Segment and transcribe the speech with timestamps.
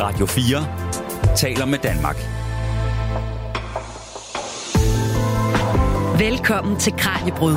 [0.00, 0.66] Radio 4
[1.36, 2.16] taler med Danmark.
[6.18, 7.56] Velkommen til Kranjebrud.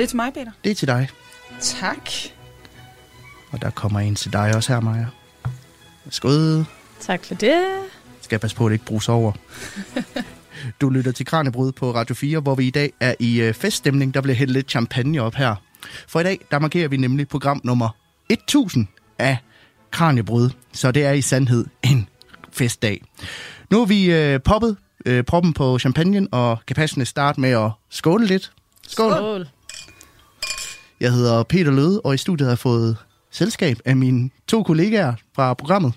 [0.00, 0.50] Det til mig, Peter?
[0.64, 1.08] Det er til dig.
[1.60, 2.10] Tak.
[3.50, 5.06] Og der kommer en til dig også her, Maja.
[6.10, 6.64] Skål.
[7.00, 7.64] Tak for det.
[8.20, 9.32] Skal jeg passe på, at det ikke bruges over.
[10.80, 14.14] Du lytter til Kranjebrud på Radio 4, hvor vi i dag er i øh, feststemning.
[14.14, 15.54] Der bliver hældt lidt champagne op her.
[16.08, 17.88] For i dag, der markerer vi nemlig program nummer
[18.28, 18.86] 1000
[19.18, 19.36] af
[19.90, 20.50] Kranjebrud.
[20.72, 22.08] Så det er i sandhed en
[22.52, 23.02] festdag.
[23.70, 24.76] Nu har vi øh, poppet
[25.06, 28.52] øh, proppen på champagnen, og kan passende starte med at skåle lidt.
[28.88, 29.12] Skål.
[29.12, 29.46] Skål.
[31.00, 32.96] Jeg hedder Peter Løde, og i studiet har jeg fået
[33.30, 35.92] selskab af mine to kollegaer fra programmet.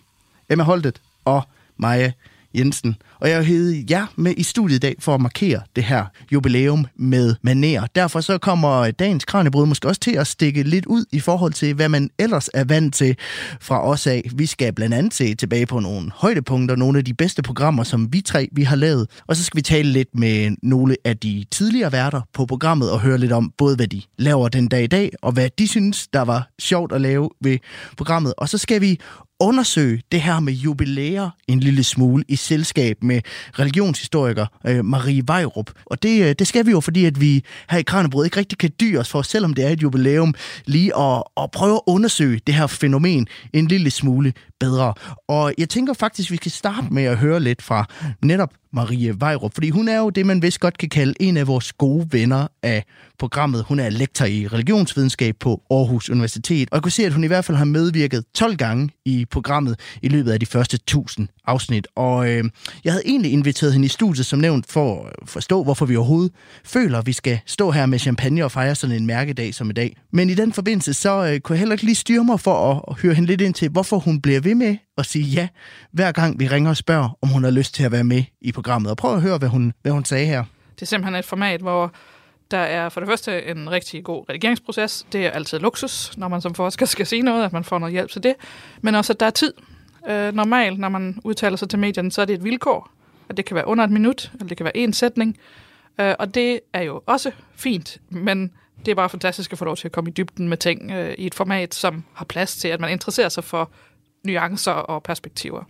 [0.49, 1.43] Emma Holtet og
[1.77, 2.11] Maja
[2.55, 2.95] Jensen.
[3.19, 6.85] Og jeg har jer med i studiet i dag for at markere det her jubilæum
[6.95, 7.87] med maner.
[7.95, 11.73] Derfor så kommer dagens kranjebrud måske også til at stikke lidt ud i forhold til,
[11.73, 13.15] hvad man ellers er vant til
[13.61, 14.29] fra os af.
[14.35, 18.13] Vi skal blandt andet se tilbage på nogle højdepunkter, nogle af de bedste programmer, som
[18.13, 19.09] vi tre vi har lavet.
[19.27, 22.99] Og så skal vi tale lidt med nogle af de tidligere værter på programmet og
[22.99, 26.07] høre lidt om både, hvad de laver den dag i dag, og hvad de synes,
[26.07, 27.57] der var sjovt at lave ved
[27.97, 28.33] programmet.
[28.37, 28.99] Og så skal vi
[29.43, 33.21] undersøge det her med jubilæer en lille smule i selskab med
[33.59, 35.71] religionshistoriker øh, Marie Vejrup.
[35.85, 38.57] Og det, øh, det skal vi jo, fordi at vi her i Kranjebrød ikke rigtig
[38.57, 40.33] kan dyre os for, selvom det er et jubilæum,
[40.65, 44.93] lige at, at prøve at undersøge det her fænomen en lille smule bedre.
[45.27, 47.85] Og jeg tænker faktisk, at vi kan starte med at høre lidt fra
[48.21, 51.47] netop Marie Vejrup, fordi hun er jo det, man vist godt kan kalde en af
[51.47, 52.83] vores gode venner af
[53.19, 53.63] programmet.
[53.63, 57.27] Hun er lektor i religionsvidenskab på Aarhus Universitet, og jeg kunne se, at hun i
[57.27, 61.87] hvert fald har medvirket 12 gange i programmet i løbet af de første 1000 afsnit.
[61.95, 62.43] Og øh,
[62.83, 66.31] jeg havde egentlig inviteret hende i studiet, som nævnt, for at forstå, hvorfor vi overhovedet
[66.65, 69.73] føler, at vi skal stå her med champagne og fejre sådan en mærkedag som i
[69.73, 69.97] dag.
[70.11, 72.81] Men i den forbindelse, så øh, kunne jeg heller ikke lige styre mig for at,
[72.87, 75.47] at høre hende lidt ind til, hvorfor hun bliver ved med at sige ja,
[75.91, 78.51] hver gang vi ringer og spørger, om hun har lyst til at være med i
[78.51, 78.91] programmet.
[78.91, 80.43] Og prøv at høre, hvad hun, hvad hun sagde her.
[80.75, 81.93] Det er simpelthen et format, hvor
[82.51, 85.05] der er for det første en rigtig god redigeringsproces.
[85.11, 87.93] Det er altid luksus, når man som forsker skal sige noget, at man får noget
[87.93, 88.35] hjælp til det.
[88.81, 89.53] Men også, at der er tid.
[90.09, 92.89] Øh, normalt, når man udtaler sig til medierne, så er det et vilkår.
[93.29, 95.37] At det kan være under et minut, eller det kan være en sætning.
[95.99, 98.51] Øh, og det er jo også fint, men
[98.85, 101.13] det er bare fantastisk at få lov til at komme i dybden med ting øh,
[101.17, 103.71] i et format, som har plads til, at man interesserer sig for
[104.23, 105.63] nuancer og perspektiver.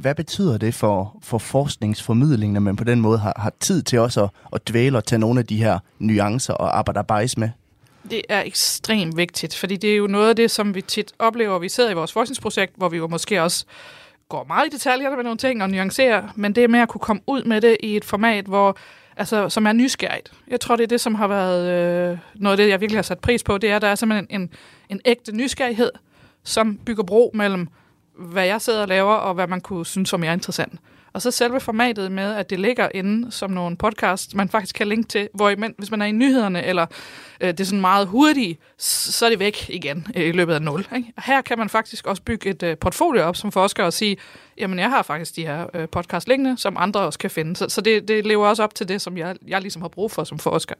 [0.00, 3.98] Hvad, betyder det for, for forskningsformidlingen, at man på den måde har, har tid til
[3.98, 7.50] også at, at dvæle og tage nogle af de her nuancer og arbejde bajs med?
[8.10, 11.58] Det er ekstremt vigtigt, fordi det er jo noget af det, som vi tit oplever.
[11.58, 13.64] Vi sidder i vores forskningsprojekt, hvor vi jo måske også
[14.28, 17.00] går meget i detaljerne med nogle ting og nuancerer, men det er med at kunne
[17.00, 18.76] komme ud med det i et format, hvor
[19.16, 20.32] altså, som er nysgerrigt.
[20.48, 23.02] Jeg tror, det er det, som har været øh, noget af det, jeg virkelig har
[23.02, 24.50] sat pris på, det er, at der er simpelthen en,
[24.88, 25.90] en ægte nysgerrighed,
[26.46, 27.68] som bygger bro mellem,
[28.18, 30.80] hvad jeg sidder og laver, og hvad man kunne synes som er interessant.
[31.16, 34.88] Og så selve formatet med, at det ligger inde som nogle podcast, man faktisk kan
[34.88, 36.86] linke til, hvor man, hvis man er i nyhederne, eller
[37.40, 40.62] øh, det er sådan meget hurtigt, så er det væk igen øh, i løbet af
[40.62, 40.86] nul.
[40.96, 41.12] Ikke?
[41.16, 44.16] Og her kan man faktisk også bygge et øh, portfolio op som forsker og sige,
[44.58, 47.56] jamen jeg har faktisk de her øh, podcast liggende, som andre også kan finde.
[47.56, 50.10] Så, så det, det lever også op til det, som jeg, jeg ligesom har brug
[50.10, 50.74] for som forsker.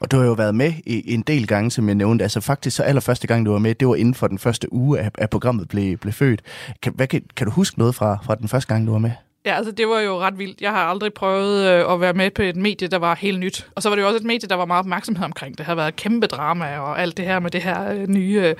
[0.00, 2.22] Og du har jo været med i en del gange, som jeg nævnte.
[2.22, 5.00] Altså faktisk så allerførste gang, du var med, det var inden for den første uge,
[5.18, 6.42] at, programmet blev, blev født.
[6.82, 9.10] Kan, hvad, kan, kan du huske noget fra, fra den første gang, du var med?
[9.46, 10.60] Ja, altså det var jo ret vildt.
[10.60, 13.68] Jeg har aldrig prøvet øh, at være med på et medie, der var helt nyt.
[13.74, 15.58] Og så var det jo også et medie, der var meget opmærksomhed omkring.
[15.58, 18.54] Det har været kæmpe drama og alt det her med det her øh, nye,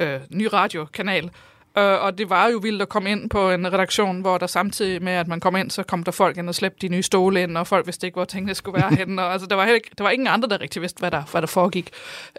[0.00, 1.30] øh, øh nye radiokanal.
[1.78, 5.02] Øh, og det var jo vildt at komme ind på en redaktion, hvor der samtidig
[5.02, 7.42] med, at man kom ind, så kom der folk ind og slæbte de nye stole
[7.42, 9.22] ind, og folk vidste ikke, hvor tingene skulle være henne.
[9.22, 11.40] Og, altså, der, var ikke, der var ingen andre, der rigtig vidste, hvad der, hvad
[11.40, 11.90] der foregik.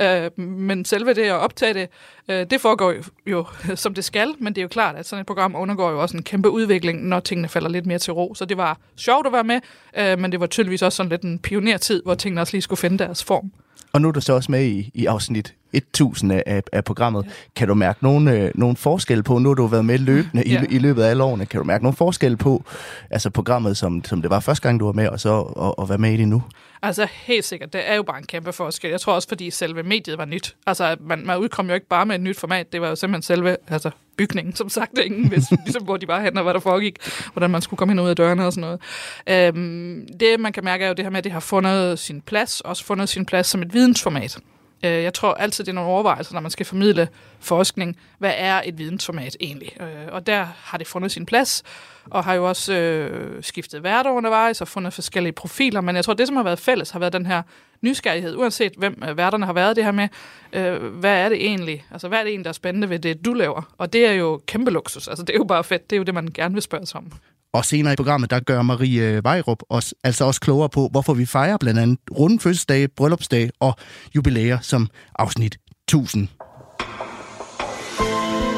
[0.01, 1.89] Øh, men selve det at optage det,
[2.29, 5.21] øh, det foregår jo, jo som det skal, men det er jo klart, at sådan
[5.21, 8.33] et program undergår jo også en kæmpe udvikling, når tingene falder lidt mere til ro.
[8.33, 9.59] Så det var sjovt at være med,
[9.97, 12.79] øh, men det var tydeligvis også sådan lidt en pionertid, hvor tingene også lige skulle
[12.79, 13.51] finde deres form.
[13.93, 17.25] Og nu er du så også med i, i afsnit 1000 af, af, programmet.
[17.55, 20.51] Kan du mærke nogen, øh, nogen forskel på, nu har du været med løbende i,
[20.51, 20.63] Ja.
[20.69, 22.63] i løbet af alle årene, kan du mærke nogen forskel på
[23.09, 25.39] altså programmet, som, som det var første gang, du var med, og så
[25.81, 26.43] at være med i det nu?
[26.81, 28.89] Altså helt sikkert, det er jo bare en kæmpe forskel.
[28.89, 30.55] Jeg tror også, fordi selve mediet var nyt.
[30.67, 33.21] Altså man, man udkom jo ikke bare med et nyt format, det var jo simpelthen
[33.21, 36.59] selve altså, bygningen, som sagt, ingen vidste, ligesom, hvor de var henne og hvad der
[36.59, 36.95] foregik,
[37.33, 38.79] hvordan man skulle komme ind og ud af dørene og sådan
[39.27, 39.47] noget.
[39.55, 42.21] Øhm, det man kan mærke er jo det her med, at det har fundet sin
[42.21, 44.39] plads, også fundet sin plads som et vidensformat.
[44.83, 47.07] Øh, Jeg tror altid, det er nogle overvejelser, når man skal formidle
[47.39, 47.97] forskning.
[48.17, 49.81] Hvad er et vidensformat egentlig?
[49.81, 51.63] Øh, Og der har det fundet sin plads,
[52.05, 55.81] og har jo også øh, skiftet værter undervejs og fundet forskellige profiler.
[55.81, 57.41] Men jeg tror, det, som har været fælles, har været den her
[57.81, 60.07] nysgerrighed, uanset hvem øh, værterne har været det her med.
[60.53, 61.85] Øh, hvad er det egentlig?
[61.91, 63.73] Altså, hvad er det egentlig, der er spændende ved det, du laver?
[63.77, 65.07] Og det er jo kæmpe luksus.
[65.07, 65.89] Altså, det er jo bare fedt.
[65.89, 67.11] Det er jo det, man gerne vil spørge sig om.
[67.53, 71.25] Og senere i programmet, der gør Marie Vejrup os altså også klogere på, hvorfor vi
[71.25, 73.75] fejrer blandt andet runde fødselsdage, bryllupsdage og
[74.15, 75.57] jubilæer som afsnit
[75.87, 76.27] 1000.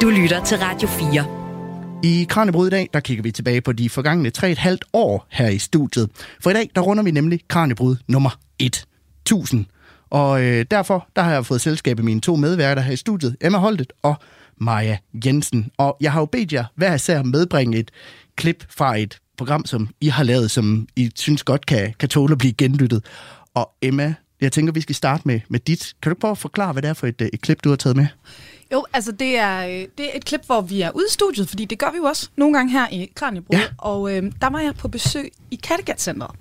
[0.02, 1.42] Du lytter til Radio 4.
[2.04, 5.58] I Kranjebrud i dag, der kigger vi tilbage på de forgangne 3,5 år her i
[5.58, 6.10] studiet.
[6.42, 8.30] For i dag, der runder vi nemlig Kranjebrud nummer
[8.60, 9.66] 1000.
[10.10, 13.36] Og øh, derfor, der har jeg fået selskab af mine to medværter her i studiet,
[13.42, 14.16] Emma Holtet og
[14.58, 15.72] Maja Jensen.
[15.78, 17.92] Og jeg har jo bedt jer hver især medbringe et
[18.36, 22.32] klip fra et program, som I har lavet, som I synes godt kan, kan tåle
[22.32, 23.06] at blive genlyttet.
[23.54, 25.94] Og Emma, jeg tænker, vi skal starte med, med dit.
[26.02, 27.76] Kan du prøve at forklare, hvad det er for et, øh, et klip, du har
[27.76, 28.08] taget med?
[28.72, 31.50] Jo, altså det er, øh, det er et klip, hvor vi er ude i studiet,
[31.50, 33.58] fordi det gør vi jo også nogle gange her i Kranjebrud.
[33.58, 33.64] Ja.
[33.78, 36.32] Og øh, der var jeg på besøg i Kattegat-centret,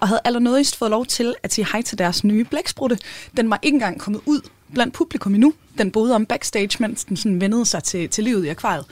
[0.00, 2.98] og havde allernådigst fået lov til at sige hej til deres nye blæksprutte.
[3.36, 4.40] Den var ikke engang kommet ud
[4.74, 5.52] blandt publikum endnu.
[5.78, 8.84] Den boede om backstage, mens den sådan vendede sig til, til livet i akvariet.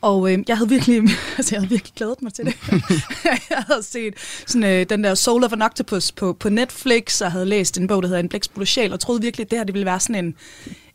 [0.00, 1.02] Og øh, jeg havde virkelig,
[1.38, 2.56] altså jeg havde virkelig glædet mig til det.
[3.50, 4.14] jeg havde set
[4.46, 7.86] sådan, øh, den der Soul of an Octopus på, på Netflix, og havde læst en
[7.86, 10.00] bog, der hedder En blæksprutte sjæl, og troede virkelig, at det her det ville være
[10.00, 10.34] sådan en,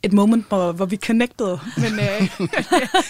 [0.03, 1.59] et moment, hvor, hvor vi connectede.
[1.77, 2.49] Men øh,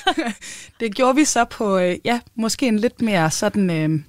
[0.80, 4.00] det gjorde vi så på, øh, ja, måske en lidt mere sådan øh,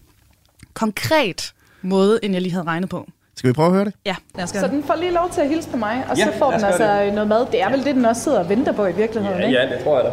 [0.74, 3.08] konkret måde, end jeg lige havde regnet på.
[3.42, 3.94] Skal vi prøve at høre det?
[4.06, 4.70] Ja, lad os Så gøre det.
[4.70, 7.10] den får lige lov til at hilse på mig, og Ja, så får den altså
[7.14, 7.46] noget mad.
[7.52, 9.58] Det er vel det, den også sidder og venter på i virkeligheden, Ja, ikke?
[9.60, 10.10] ja, det tror jeg da.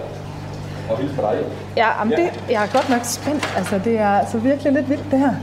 [0.94, 1.38] Og hils på dig.
[1.42, 1.46] jo.
[1.78, 2.24] Ja, jamen Ja.
[2.24, 3.54] det, jeg er godt nok spændt.
[3.58, 5.34] Altså, det er altså virkelig lidt vildt, det her.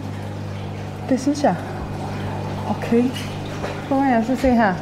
[1.08, 1.54] Det synes jeg.
[2.70, 3.04] Okay.
[3.88, 4.74] Prøver jeg så se her.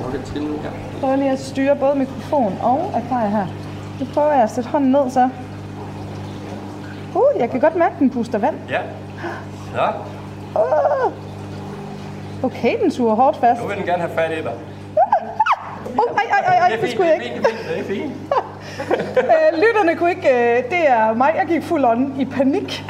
[1.01, 3.47] Prøver lige at styre både mikrofon og akvarie her.
[4.01, 5.29] Nu prøver jeg at sætte hånden ned, så.
[7.15, 8.57] Uh, jeg kan godt mærke, at den puster vand.
[8.71, 8.81] Ja.
[9.75, 9.89] Ja,
[10.57, 11.13] Uh.
[12.45, 13.61] Okay, den suger hårdt fast.
[13.63, 14.53] nu vil den gerne have fat i dig.
[15.97, 17.37] Uh, ej, ej, ej, ej, det skulle jeg ikke.
[17.37, 18.45] Det er fint, det.
[19.19, 20.29] Øh, lytterne kunne ikke...
[20.29, 22.85] Øh, det er mig, jeg gik fuld on i panik.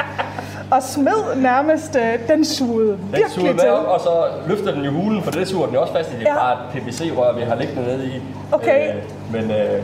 [0.70, 1.96] Og smed nærmest...
[1.96, 3.56] Øh, den sugede Den virkelig suger til.
[3.56, 4.10] med og så
[4.46, 6.14] løfter den jo hulen, for det suger den jo også fast i.
[6.14, 6.38] Det er Ja.
[6.38, 8.22] bare et PVC-rør, vi har liggende nede i.
[8.52, 8.88] Okay.
[8.88, 8.94] Øh,
[9.32, 9.82] men øh,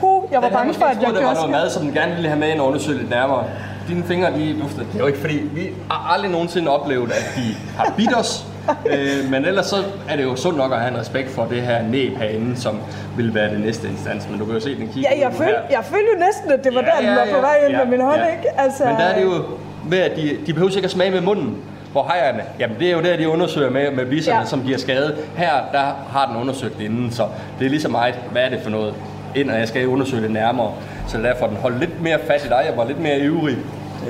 [0.00, 2.12] Puh, jeg var bange for, at jeg der var gjorde noget mad, som den gerne
[2.14, 3.44] ville have med ind og undersøge lidt nærmere.
[3.88, 4.78] Dine fingre, de dufter.
[4.78, 7.42] Det er jo ikke fordi, vi har aldrig nogensinde oplevet, at de
[7.78, 8.46] har bidt os.
[8.86, 9.76] Øh, men ellers så
[10.08, 12.78] er det jo sundt nok at have en respekt for det her næb herinde, som
[13.16, 14.28] vil være det næste instans.
[14.30, 16.64] Men du kan jo se, den kigger Ja, jeg følte, jeg følte jo næsten, at
[16.64, 18.60] det var der, den var på vej ind med min hånd, ikke?
[18.60, 19.44] Altså, Men der er det jo
[19.90, 21.56] med, at de, de behøver ikke at smage med munden.
[21.92, 24.40] Hvor hejerne, jamen det er jo der, de undersøger med, med bisserne, Ja.
[24.42, 24.46] ja.
[24.48, 25.16] som giver skade.
[25.36, 25.78] Her, der
[26.12, 27.26] har den undersøgt inden, så
[27.58, 28.94] det er lige så meget, hvad er det for noget,
[29.34, 30.72] ind, og jeg skal undersøge det nærmere.
[31.08, 33.56] Så derfor den holdt lidt mere fat i dig, jeg var lidt mere ivrig.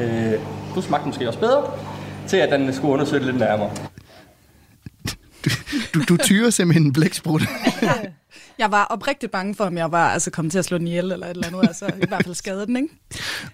[0.00, 0.32] Øh,
[0.75, 1.62] du smagte måske også bedre,
[2.26, 3.70] til at den skulle undersøge det lidt nærmere.
[5.94, 7.43] Du, du tyrer simpelthen en blæksprut.
[8.59, 11.12] Jeg var oprigtigt bange for, om jeg var altså, kommet til at slå den ihjel
[11.12, 11.62] eller et eller andet.
[11.62, 12.89] Altså, I hvert fald skade den, ikke?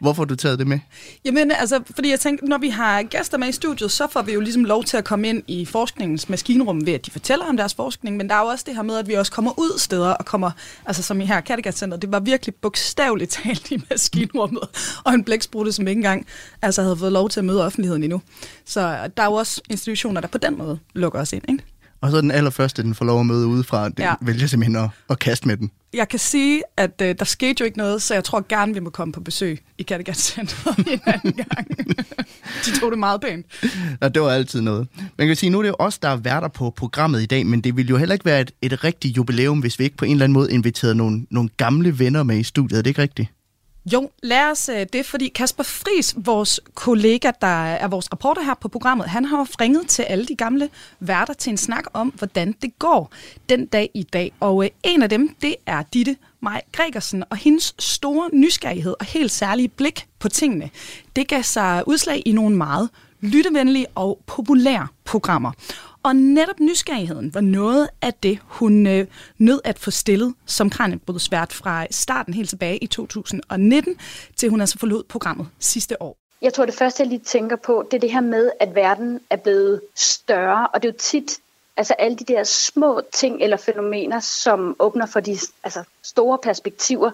[0.00, 0.78] Hvorfor har du taget det med?
[1.24, 4.32] Jamen, altså, fordi jeg tænkte, når vi har gæster med i studiet, så får vi
[4.32, 7.56] jo ligesom lov til at komme ind i forskningens maskinrum ved, at de fortæller om
[7.56, 9.78] deres forskning, men der er jo også det her med, at vi også kommer ud
[9.78, 10.50] steder og kommer,
[10.86, 14.62] altså som i her Kattegat det var virkelig bogstaveligt talt i maskinrummet,
[15.04, 16.26] og en blæksprutte, som ikke engang
[16.62, 18.22] altså, havde fået lov til at møde offentligheden endnu.
[18.64, 21.64] Så der er jo også institutioner, der på den måde lukker os ind, ikke?
[22.00, 24.08] Og så den allerførste, den får lov at møde udefra, den ja.
[24.08, 24.14] Ja.
[24.20, 25.70] vælger simpelthen at, at kaste med den.
[25.94, 28.80] Jeg kan sige, at øh, der skete jo ikke noget, så jeg tror gerne, vi
[28.80, 31.68] må komme på besøg i Kattegat Center en anden gang.
[32.64, 33.46] De tog det meget pænt.
[34.00, 34.88] Og det var altid noget.
[35.18, 37.46] Man kan sige, nu er det jo os, der er værter på programmet i dag,
[37.46, 40.04] men det ville jo heller ikke være et, et rigtigt jubilæum, hvis vi ikke på
[40.04, 42.78] en eller anden måde inviterede nogle, nogle gamle venner med i studiet.
[42.78, 43.28] Er det ikke rigtigt?
[43.92, 48.54] Jo, lad os øh, det, fordi Kasper Fris, vores kollega, der er vores reporter her
[48.54, 52.54] på programmet, han har ringet til alle de gamle værter til en snak om, hvordan
[52.62, 53.12] det går
[53.48, 54.32] den dag i dag.
[54.40, 59.06] Og øh, en af dem, det er Ditte Maj Gregersen, og hendes store nysgerrighed og
[59.06, 60.70] helt særlige blik på tingene,
[61.16, 62.88] det gav sig udslag i nogle meget
[63.20, 65.52] lyttevenlige og populære programmer.
[66.08, 69.06] Og netop nysgerrigheden var noget af det, hun øh,
[69.38, 74.00] nød at få stillet som kranjebrudsvært fra starten helt tilbage i 2019,
[74.36, 76.16] til hun altså forlod programmet sidste år.
[76.42, 79.20] Jeg tror, det første, jeg lige tænker på, det er det her med, at verden
[79.30, 81.38] er blevet større, og det er jo tit
[81.76, 87.10] altså alle de der små ting eller fænomener, som åbner for de altså, store perspektiver.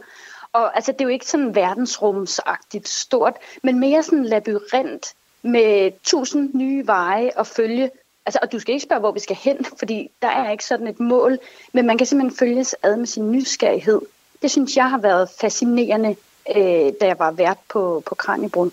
[0.52, 5.92] Og altså, det er jo ikke sådan verdensrumsagtigt stort, men mere sådan en labyrint med
[6.02, 7.90] tusind nye veje at følge.
[8.26, 10.86] Altså, og du skal ikke spørge, hvor vi skal hen, fordi der er ikke sådan
[10.86, 11.38] et mål,
[11.72, 14.00] men man kan simpelthen følges ad med sin nysgerrighed.
[14.42, 16.16] Det synes jeg har været fascinerende,
[16.56, 18.72] øh, da jeg var vært på, på Kranjebrun.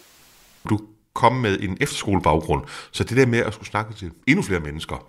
[0.69, 0.79] Du
[1.13, 5.07] kom med en efterskolebaggrund, så det der med at skulle snakke til endnu flere mennesker,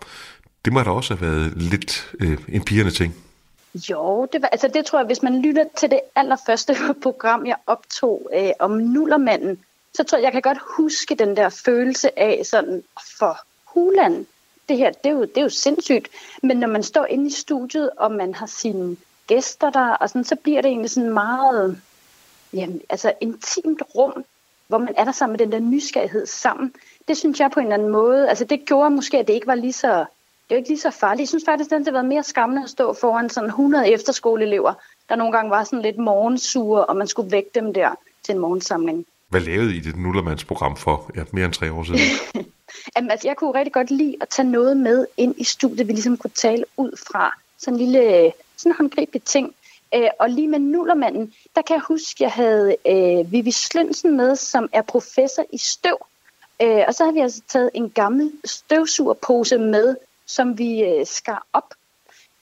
[0.64, 3.14] det må da også have været lidt øh, en pigerne ting.
[3.74, 7.56] Jo, det, var, altså det tror jeg, hvis man lytter til det allerførste program, jeg
[7.66, 9.58] optog øh, om Nullermanden,
[9.94, 12.82] så tror jeg, jeg kan godt huske den der følelse af sådan,
[13.18, 13.38] for
[13.74, 14.26] huland,
[14.68, 16.08] det her, det er, jo, det er jo sindssygt.
[16.42, 20.24] Men når man står inde i studiet, og man har sine gæster der, og sådan,
[20.24, 21.80] så bliver det egentlig sådan meget
[22.52, 24.24] jamen, altså intimt rum,
[24.68, 26.74] hvor man er der sammen med den der nysgerrighed sammen.
[27.08, 29.46] Det synes jeg på en eller anden måde, altså det gjorde måske, at det ikke
[29.46, 31.20] var lige så, det var ikke lige så farligt.
[31.20, 34.74] Jeg synes faktisk, at det har været mere skræmmende at stå foran sådan 100 efterskoleelever,
[35.08, 37.90] der nogle gange var sådan lidt morgensure, og man skulle vække dem der
[38.22, 39.06] til en morgensamling.
[39.28, 42.00] Hvad lavede I det Nullermandsprogram for ja, mere end tre år siden?
[42.96, 45.92] Jamen, altså, jeg kunne rigtig godt lide at tage noget med ind i studiet, vi
[45.92, 47.38] ligesom kunne tale ud fra.
[47.58, 49.54] Sådan en lille øh, sådan håndgribelig ting.
[49.94, 54.16] Øh, og lige med Nullermanden, der kan jeg huske, at jeg havde øh, Vivi Slønsen
[54.16, 56.06] med, som er professor i støv.
[56.62, 59.96] Øh, og så havde vi altså taget en gammel støvsugerpose med,
[60.26, 61.74] som vi øh, skar op.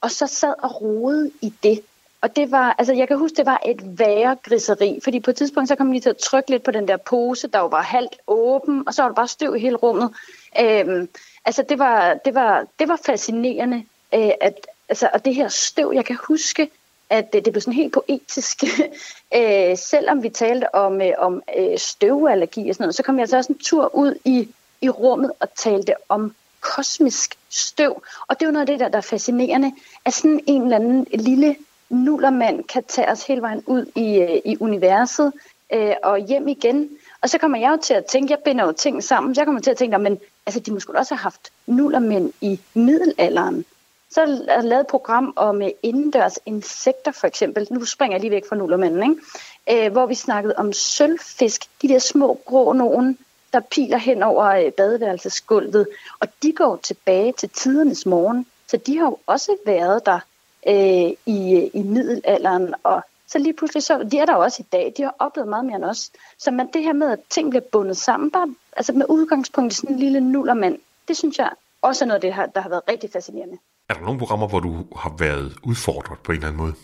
[0.01, 1.83] Og så sad og rode i det.
[2.23, 5.37] Og det var, altså jeg kan huske, det var et værre griseri, fordi på et
[5.37, 7.67] tidspunkt, så kom vi lige til at trykke lidt på den der pose, der jo
[7.67, 10.15] var halvt åben, og så var der bare støv i hele rummet.
[10.61, 11.09] Øhm,
[11.45, 13.85] altså det var, det var, det var fascinerende,
[14.15, 16.71] øh, at, altså, og det her støv, jeg kan huske,
[17.11, 18.65] at det, det blev sådan helt poetisk.
[19.37, 23.23] øh, selvom vi talte om, øh, om øh, støvallergi og sådan noget, så kom jeg
[23.23, 24.49] altså også en tur ud i,
[24.81, 28.03] i rummet og talte om kosmisk støv.
[28.29, 29.73] Og det er jo noget af det der, der er fascinerende,
[30.05, 31.57] at sådan en eller anden lille
[31.91, 35.33] nullermand kan tage os hele vejen ud i, øh, i universet
[35.73, 36.91] øh, og hjem igen.
[37.23, 39.47] Og så kommer jeg jo til at tænke, jeg binder jo ting sammen, så jeg
[39.47, 43.65] kommer til at tænke, men altså, de måske også have haft nullermænd i middelalderen.
[44.11, 47.67] Så er der lavet et program om øh, indendørs insekter for eksempel.
[47.71, 49.87] Nu springer jeg lige væk fra nullermanden, ikke?
[49.87, 53.19] Øh, hvor vi snakkede om sølvfisk, de der små grå nogen,
[53.53, 55.89] der piler hen over øh, badeværelsesgulvet.
[56.21, 60.21] Og de går tilbage til tidernes morgen, så de har jo også været der
[60.67, 62.75] øh, i, i middelalderen.
[62.83, 65.65] Og så lige pludselig, så, de er der også i dag, de har oplevet meget
[65.65, 66.11] mere end os.
[66.39, 69.77] Så man, det her med, at ting bliver bundet sammen, bare altså med udgangspunkt i
[69.77, 71.51] sådan en lille nullermand, det synes jeg
[71.83, 73.59] også er noget af det, her, der har været rigtig fascinerende.
[73.89, 76.75] Er der nogle programmer, hvor du har været udfordret på en eller anden måde?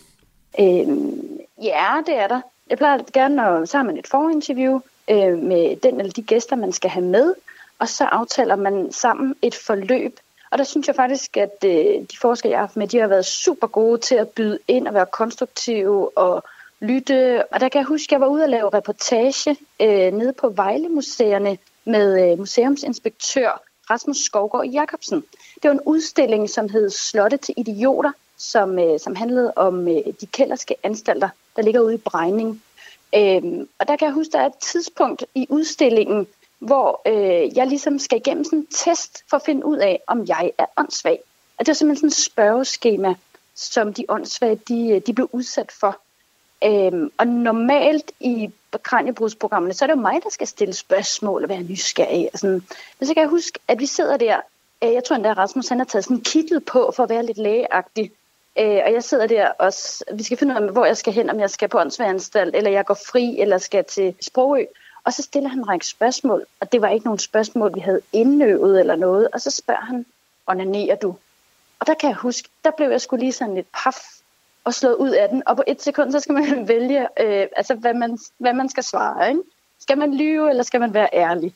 [0.59, 2.41] Øhm, ja, det er der.
[2.69, 4.79] Jeg plejer gerne at sammen et forinterview
[5.09, 7.33] øh, med den eller de gæster, man skal have med,
[7.79, 10.19] og så aftaler man sammen et forløb.
[10.51, 13.07] Og der synes jeg faktisk, at øh, de forskere, jeg har haft med, de har
[13.07, 16.43] været super gode til at byde ind og være konstruktive og
[16.79, 17.43] lytte.
[17.51, 20.49] Og der kan jeg huske, at jeg var ude og lave reportage øh, nede på
[20.49, 25.23] Vejle-museerne med øh, museumsinspektør Rasmus Skovgaard Jacobsen.
[25.55, 30.03] Det var en udstilling, som hed Slotte til idioter, som, øh, som handlede om øh,
[30.21, 32.63] de kælderske anstalter, der ligger ude i Brejning.
[33.15, 36.27] Øhm, og der kan jeg huske, der er et tidspunkt i udstillingen,
[36.59, 40.25] hvor øh, jeg ligesom skal igennem sådan en test for at finde ud af, om
[40.27, 41.19] jeg er åndssvag.
[41.57, 43.15] Og det er simpelthen sådan et spørgeskema,
[43.55, 45.99] som de åndssvage de, øh, de blev udsat for.
[46.63, 48.51] Øhm, og normalt i
[48.83, 52.29] kranjebrudsprogrammerne, så er det jo mig, der skal stille spørgsmål og være nysgerrig.
[52.33, 52.63] Og sådan.
[52.99, 54.41] Men så kan jeg huske, at vi sidder der,
[54.83, 57.09] øh, jeg tror endda, at Rasmus han har taget sådan en kittel på for at
[57.09, 58.11] være lidt lægeagtig.
[58.59, 61.29] Øh, og jeg sidder der også, vi skal finde ud af, hvor jeg skal hen,
[61.29, 64.65] om jeg skal på åndsværanstalt, eller jeg går fri, eller skal til Sprogø.
[65.07, 68.01] Og så stiller han en række spørgsmål, og det var ikke nogen spørgsmål, vi havde
[68.13, 69.27] indøvet eller noget.
[69.33, 70.05] Og så spørger han,
[70.47, 71.15] onanerer du?
[71.79, 73.95] Og der kan jeg huske, der blev jeg skulle lige sådan lidt paf
[74.63, 75.43] og slået ud af den.
[75.45, 78.83] Og på et sekund, så skal man vælge, øh, altså, hvad, man, hvad man skal
[78.83, 79.29] svare.
[79.29, 79.41] Ikke?
[79.79, 81.53] Skal man lyve, eller skal man være ærlig?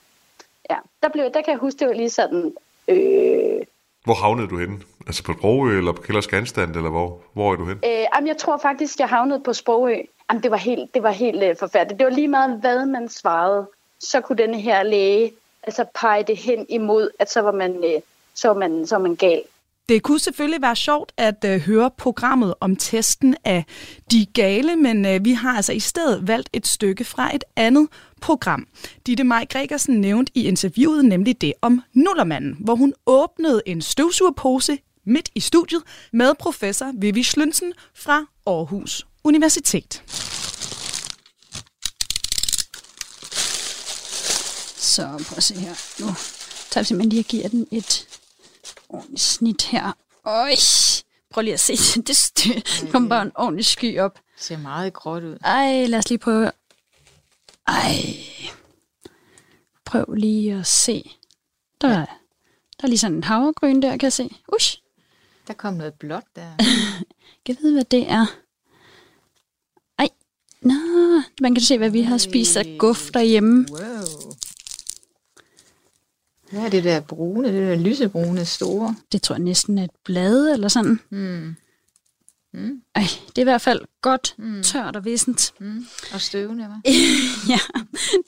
[0.70, 2.54] Ja, der, blev, der kan jeg huske, det var lige sådan...
[2.88, 3.62] Øh,
[4.04, 4.80] hvor havnede du henne?
[5.08, 7.80] Altså på Sprogø eller på Kælders Ganstand, eller hvor, hvor er du hen?
[7.86, 10.02] Øh, jamen, jeg tror faktisk, jeg havnede på Sprogø.
[10.32, 12.00] Jamen, det var helt, det var helt øh, forfærdeligt.
[12.00, 13.68] Det var lige meget, hvad man svarede.
[14.00, 15.32] Så kunne denne her læge
[15.64, 18.02] altså pege det hen imod, at så var man, øh,
[18.34, 19.42] så var man, så var man gal.
[19.90, 23.66] Det kunne selvfølgelig være sjovt at øh, høre programmet om testen af
[24.12, 27.88] de gale, men øh, vi har altså i stedet valgt et stykke fra et andet
[28.22, 28.68] program.
[29.06, 34.78] Ditte Maj Gregersen nævnte i interviewet nemlig det om Nullermanden, hvor hun åbnede en støvsugerpose
[35.06, 35.82] midt i studiet
[36.14, 40.04] med professor Vivi Slønsen fra Aarhus Universitet.
[44.78, 45.76] Så prøv at se her.
[46.00, 46.06] Nu
[46.72, 48.08] tager vi simpelthen lige og giver den et
[48.90, 49.92] ordentligt snit her.
[50.26, 50.56] Øj,
[51.30, 51.74] prøv lige at se.
[52.08, 52.32] Det,
[52.82, 54.14] det kommer bare en ordentlig sky op.
[54.36, 55.38] Det ser meget gråt ud.
[55.44, 56.52] Ej, lad os lige prøve.
[57.68, 57.94] Ej.
[59.86, 61.12] Prøv lige at se.
[61.82, 62.06] Der, er,
[62.78, 64.30] der er lige sådan en havregryn der, kan jeg se.
[64.56, 64.78] Ush.
[65.48, 66.56] Der kom noget blåt der.
[67.46, 68.26] Kan jeg vide, hvad det er?
[70.62, 70.74] Nå,
[71.42, 73.66] man kan se, hvad vi har spist af guf derhjemme.
[73.72, 74.34] Wow.
[76.52, 78.96] Hvad er det der brune, det der lysebrune store?
[79.12, 81.00] Det tror jeg næsten er et blad eller sådan.
[81.10, 81.56] Mm.
[82.54, 82.82] Mm.
[82.96, 84.64] Ej, det er i hvert fald godt mm.
[84.64, 85.54] tørt og vissent.
[85.60, 85.86] Mm.
[86.14, 86.92] Og støvende, hva'?
[87.52, 87.60] ja,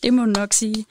[0.03, 0.85] det må du nok sige.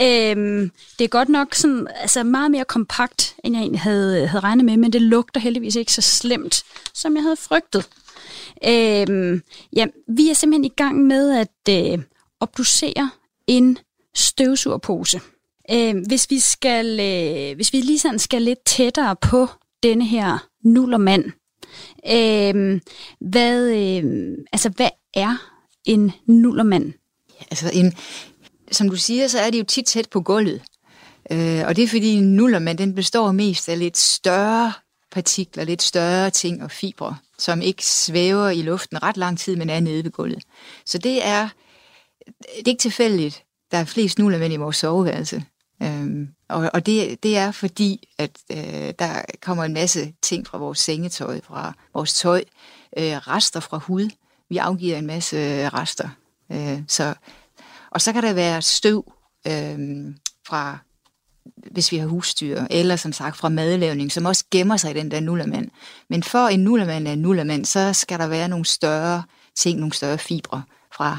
[0.00, 4.44] Øhm, det er godt nok sådan, altså meget mere kompakt, end jeg egentlig havde, havde
[4.44, 6.62] regnet med, men det lugter heldigvis ikke så slemt,
[6.94, 7.88] som jeg havde frygtet.
[8.66, 9.42] Øhm,
[9.76, 12.02] ja, vi er simpelthen i gang med at øh,
[12.40, 13.10] obducere
[13.46, 13.78] en
[14.14, 15.20] støvsugerpose.
[15.70, 19.46] Øh, hvis vi skal, øh, hvis vi lige sådan skal lidt tættere på
[19.82, 21.24] denne her nullermand,
[22.10, 22.80] øh,
[23.20, 25.36] hvad, øh, altså hvad er
[25.84, 26.92] en nullermand?
[27.50, 27.94] Altså, en,
[28.72, 30.62] som du siger, så er det jo tit tæt på gulvet.
[31.30, 34.72] Øh, og det er fordi en nullermand, den består mest af lidt større
[35.14, 39.70] partikler, lidt større ting og fibre, som ikke svæver i luften ret lang tid, men
[39.70, 40.44] er nede ved gulvet.
[40.86, 41.48] Så det er,
[42.36, 45.44] det er ikke tilfældigt, der er flest nullermænd i vores soveværelse.
[45.82, 50.58] Øhm, og og det, det er fordi, at øh, der kommer en masse ting fra
[50.58, 52.44] vores sengetøj, fra vores tøj,
[52.98, 54.10] øh, rester fra hud.
[54.48, 56.08] Vi afgiver en masse øh, rester.
[56.52, 57.14] Øh, så,
[57.90, 59.12] og så kan der være støv
[59.46, 59.78] øh,
[60.46, 60.78] fra,
[61.70, 65.10] hvis vi har husdyr, eller som sagt fra madlavning, som også gemmer sig i den
[65.10, 65.70] der nullermand.
[66.10, 69.22] Men for en nullermand er en nullermand, så skal der være nogle større
[69.56, 70.62] ting, nogle større fibre
[70.96, 71.18] fra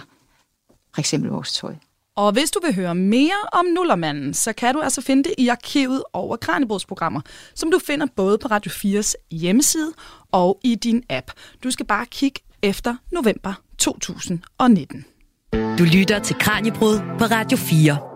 [0.94, 1.76] for eksempel vores tøj.
[2.18, 5.48] Og hvis du vil høre mere om Nullermanden, så kan du altså finde det i
[5.48, 7.22] arkivet over Kranjebrugsprogrammer,
[7.56, 9.94] som du finder både på Radio 4's hjemmeside
[10.32, 11.32] og i din app.
[11.64, 15.06] Du skal bare kigge efter november 2019.
[15.54, 18.15] Du lytter til Kranjebrud på Radio 4.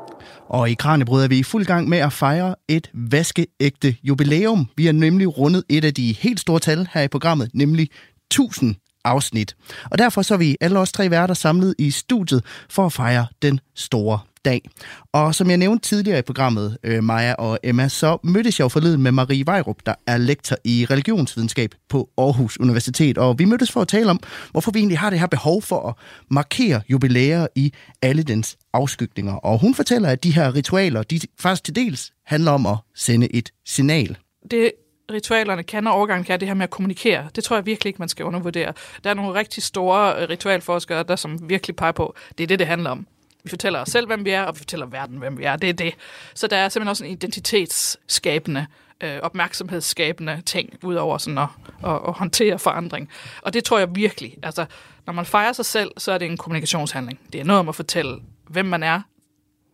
[0.50, 4.70] Og i Kranjebrød er vi i fuld gang med at fejre et vaskeægte jubilæum.
[4.78, 7.90] Vi har nemlig rundet et af de helt store tal her i programmet, nemlig
[8.32, 9.56] 1000 afsnit.
[9.92, 13.28] Og derfor så er vi alle os tre værter samlet i studiet for at fejre
[13.42, 14.70] den store dag.
[15.14, 18.70] Og som jeg nævnte tidligere i programmet, øh, Maja og Emma, så mødtes jeg jo
[18.70, 23.18] forleden med Marie Vejrup, der er lektor i religionsvidenskab på Aarhus Universitet.
[23.18, 24.20] Og vi mødtes for at tale om,
[24.52, 25.96] hvorfor vi egentlig har det her behov for at
[26.32, 29.34] markere jubilæer i alle dens afskygninger.
[29.34, 33.36] Og hun fortæller, at de her ritualer, de faktisk til dels handler om at sende
[33.36, 34.18] et signal.
[34.52, 34.72] Det
[35.12, 37.30] ritualerne kan, og overgangen kan, det her med at kommunikere.
[37.36, 38.74] Det tror jeg virkelig ikke, man skal undervurdere.
[39.04, 42.60] Der er nogle rigtig store øh, ritualforskere, der som virkelig peger på, det er det,
[42.60, 43.08] det handler om.
[43.50, 45.56] Vi fortæller os selv, hvem vi er, og vi fortæller verden, hvem vi er.
[45.56, 45.94] Det er det.
[46.34, 48.68] Så der er simpelthen også en identitetsskabende,
[49.04, 51.48] øh, opmærksomhedsskabende ting, udover sådan at,
[51.84, 53.10] at, at håndtere forandring.
[53.42, 54.38] Og det tror jeg virkelig.
[54.44, 54.66] Altså,
[55.06, 57.20] når man fejrer sig selv, så er det en kommunikationshandling.
[57.34, 59.02] Det er noget om at fortælle, hvem man er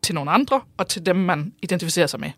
[0.04, 2.32] til nogle andre, og til dem, man identificerer sig med.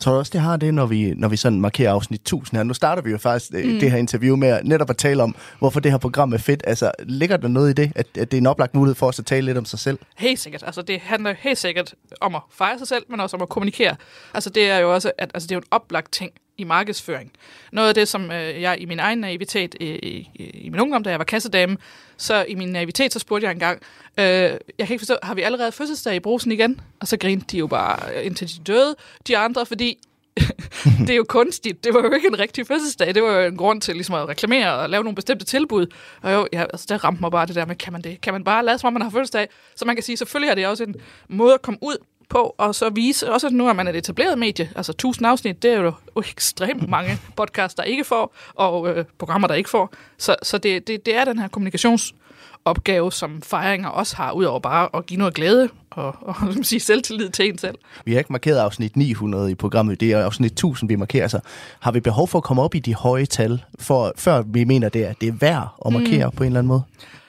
[0.00, 2.64] Tror du også, det har det, når vi, når vi sådan markerer afsnit 1000 her?
[2.64, 3.80] Nu starter vi jo faktisk mm.
[3.80, 6.62] det her interview med at netop at tale om, hvorfor det her program er fedt.
[6.66, 9.18] Altså, ligger der noget i det, at, at det er en oplagt mulighed for os
[9.18, 9.98] at tale lidt om sig selv?
[10.16, 10.62] Helt sikkert.
[10.66, 13.96] Altså, det handler helt sikkert om at fejre sig selv, men også om at kommunikere.
[14.34, 17.32] Altså, det er jo også at, altså, det er jo en oplagt ting i markedsføring.
[17.72, 21.02] Noget af det, som øh, jeg i min egen naivitet i, i, i min ungdom,
[21.02, 21.76] da jeg var kassedame,
[22.16, 23.82] så i min naivitet, så spurgte jeg engang,
[24.18, 26.80] øh, jeg kan ikke forstå, har vi allerede fødselsdag i brusen igen?
[27.00, 28.96] Og så grinte de jo bare øh, indtil de døde,
[29.26, 29.98] de andre, fordi
[31.06, 31.84] det er jo kunstigt.
[31.84, 33.14] Det var jo ikke en rigtig fødselsdag.
[33.14, 35.86] Det var jo en grund til ligesom at reklamere og lave nogle bestemte tilbud.
[36.22, 38.20] Og jo, ja, altså, der ramte mig bare det der med, kan man det?
[38.20, 39.48] Kan man bare lade som om man har fødselsdag?
[39.76, 40.94] Så man kan sige, selvfølgelig er det også en
[41.28, 41.96] måde at komme ud
[42.30, 45.62] på, og så vise, også at nu er man et etableret medie, altså 1000 afsnit,
[45.62, 49.94] det er jo ekstremt mange podcasts, der ikke får, og øh, programmer, der ikke får.
[50.18, 54.88] Så, så det, det, det er den her kommunikationsopgave, som fejringer også har, udover bare
[54.94, 57.78] at give noget glæde og, og sige, selvtillid til en selv.
[58.04, 61.28] Vi har ikke markeret afsnit 900 i programmet, det er afsnit 1000, vi markerer.
[61.28, 61.40] Så
[61.80, 64.88] har vi behov for at komme op i de høje tal, for, før vi mener,
[64.88, 66.36] det er, det er værd at markere mm.
[66.36, 66.82] på en eller anden måde?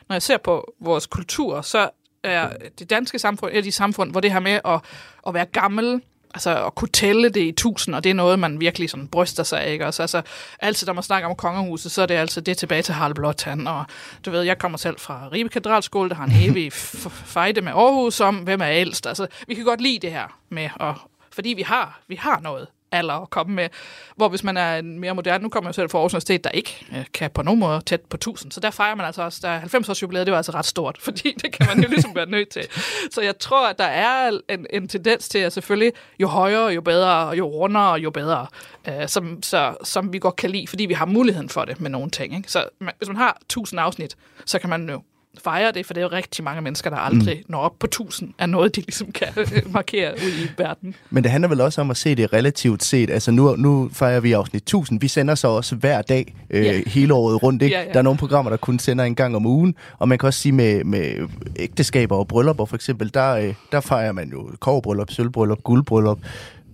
[0.09, 1.89] Når jeg ser på vores kultur, så
[2.23, 4.81] er det danske samfund et af de samfund, hvor det her med at,
[5.27, 6.01] at være gammel
[6.33, 9.43] altså at kunne tælle det i tusind, og det er noget, man virkelig sådan bryster
[9.43, 9.87] sig af, ikke?
[9.87, 10.21] Også, altså,
[10.59, 13.67] altid, når man snakker om kongehuset, så er det altså det tilbage til Harald Blåtand,
[13.67, 13.85] og
[14.25, 16.73] du ved, jeg kommer selv fra Ribe Katedralskole, der har en evig
[17.35, 20.69] fejde med Aarhus om, hvem er ældst, altså, vi kan godt lide det her med,
[20.79, 20.95] at,
[21.31, 23.69] fordi vi har, vi har noget alder at komme med.
[24.15, 26.49] Hvor hvis man er en mere moderne, nu kommer jeg selv fra Aarhus Universitet, der
[26.49, 28.51] ikke øh, kan på nogen måde tæt på 1000.
[28.51, 30.97] Så der fejrer man altså også, der 90 års jubilæet, det var altså ret stort,
[31.07, 32.67] fordi det kan man jo ligesom være nødt til.
[33.11, 36.81] Så jeg tror, at der er en, en tendens til, at selvfølgelig jo højere, jo
[36.81, 38.47] bedre, jo rundere, jo bedre,
[38.87, 41.89] øh, som, så, som vi godt kan lide, fordi vi har muligheden for det med
[41.89, 42.35] nogle ting.
[42.35, 42.51] Ikke?
[42.51, 45.01] Så man, hvis man har 1000 afsnit, så kan man jo
[45.43, 47.51] fejre det, for det er jo rigtig mange mennesker, der aldrig mm.
[47.51, 49.27] når op på 1000 af noget, de ligesom kan
[49.73, 50.95] markere ud i verden.
[51.09, 53.09] Men det handler vel også om at se det relativt set.
[53.09, 55.01] Altså nu, nu fejrer vi afsnit 1000.
[55.01, 56.81] Vi sender så også hver dag øh, Ja.
[56.87, 57.61] hele året rundt.
[57.63, 57.75] Ikke?
[57.75, 57.91] Ja, ja.
[57.91, 59.75] Der er nogle programmer, der kun sender en gang om ugen.
[59.99, 63.79] Og man kan også sige med, med ægteskaber og bryllupper for eksempel, der, øh, der
[63.79, 66.19] fejrer man jo kovbryllup, sølvbryllup, guldbryllup.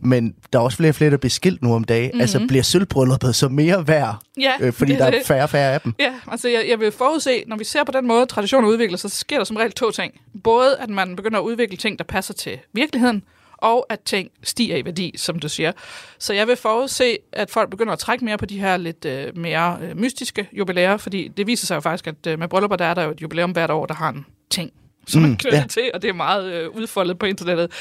[0.02, 2.08] Men der er også flere og flere, der bliver skilt nu om dagen.
[2.08, 2.22] Mm-hmm.
[2.22, 5.74] Altså bliver sølvbrylluppet så mere værd, Ja, øh, fordi det der er færre og færre
[5.74, 5.94] af dem.
[6.00, 9.12] Ja, altså jeg, jeg vil forudse, når vi ser på den måde, traditioner udvikler sig,
[9.12, 10.14] så sker der som regel to ting.
[10.44, 13.24] Både at man begynder at udvikle ting, der passer til virkeligheden,
[13.58, 15.72] og at ting stiger i værdi, som du siger.
[16.20, 19.38] Så jeg vil forudse, at folk begynder at trække mere på de her lidt øh,
[19.38, 22.86] mere øh, mystiske jubilæer, fordi det viser sig jo faktisk, at øh, med bryllupper, der
[22.86, 24.72] er der jo et jubilæum hvert år, der har en ting,
[25.08, 25.66] som man Mm, knytter ja.
[25.70, 27.72] til, og det er meget øh, udfoldet på internettet.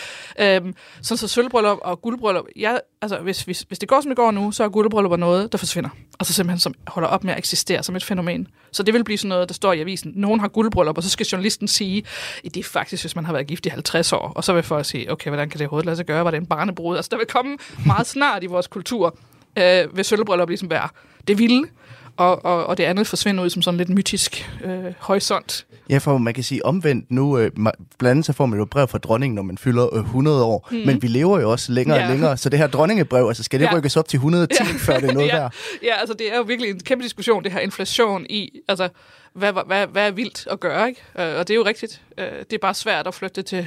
[0.41, 4.17] Øhm, sådan så sølvbryllup og guldbryllup, ja, altså hvis, hvis, hvis det går, som det
[4.17, 5.91] går nu, så er guldbryllup noget, der forsvinder.
[6.21, 8.49] Altså simpelthen som holder op med at eksistere som et fænomen.
[8.73, 10.13] Så det vil blive sådan noget, der står i avisen.
[10.17, 12.05] Nogen har guldbryllup, og så skal journalisten sige,
[12.45, 14.33] at det er faktisk, hvis man har været gift i 50 år.
[14.37, 16.25] Og så vil folk sige, okay, hvordan kan det overhovedet lade sig gøre?
[16.25, 16.97] Var det en barnebrud?
[16.97, 19.19] Altså der vil komme meget snart i vores kultur,
[19.59, 20.89] øh, vil sølvbryllup ligesom være
[21.29, 21.69] det vilde.
[22.17, 25.67] Og, og, og det andet forsvinder ud som sådan lidt mytisk øh, horisont.
[25.91, 28.89] Ja, for man kan sige omvendt nu, øh, blandt andet så får man jo brev
[28.89, 30.77] fra dronningen, når man fylder øh, 100 år, mm.
[30.87, 32.05] men vi lever jo også længere Ja.
[32.05, 33.77] og længere, så det her dronningebrev, altså skal det Ja.
[33.77, 34.65] rykkes op til 110, ja.
[34.79, 35.55] før det er noget ja, værd?
[35.83, 38.89] Ja, altså det er jo virkelig en kæmpe diskussion, det her inflation i, altså
[39.35, 41.01] hvad, hvad- hvad, er vildt at gøre, ikke?
[41.19, 42.01] Øh, og det er jo rigtigt.
[42.19, 43.67] Øh, det er bare svært at flytte til,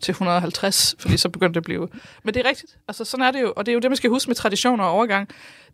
[0.00, 1.88] til 150, fordi så begynder det at blive...
[2.22, 2.76] Men det er rigtigt.
[2.88, 4.84] Altså sådan er det jo, og det er jo det, man skal huske med traditioner
[4.84, 5.28] og overgang.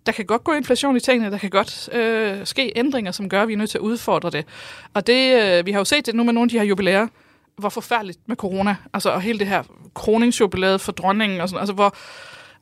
[0.07, 3.43] Der kan godt gå inflation i tingene, der kan godt øh, ske ændringer, som gør,
[3.43, 4.45] at vi er nødt til at udfordre det.
[4.95, 7.07] Og det, øh, vi har jo set det nu med nogle af de her jubilæer,
[7.57, 9.63] hvor forfærdeligt med corona, altså og hele det her
[9.95, 11.97] kroningsjubilæet for dronningen, og sådan, altså hvor,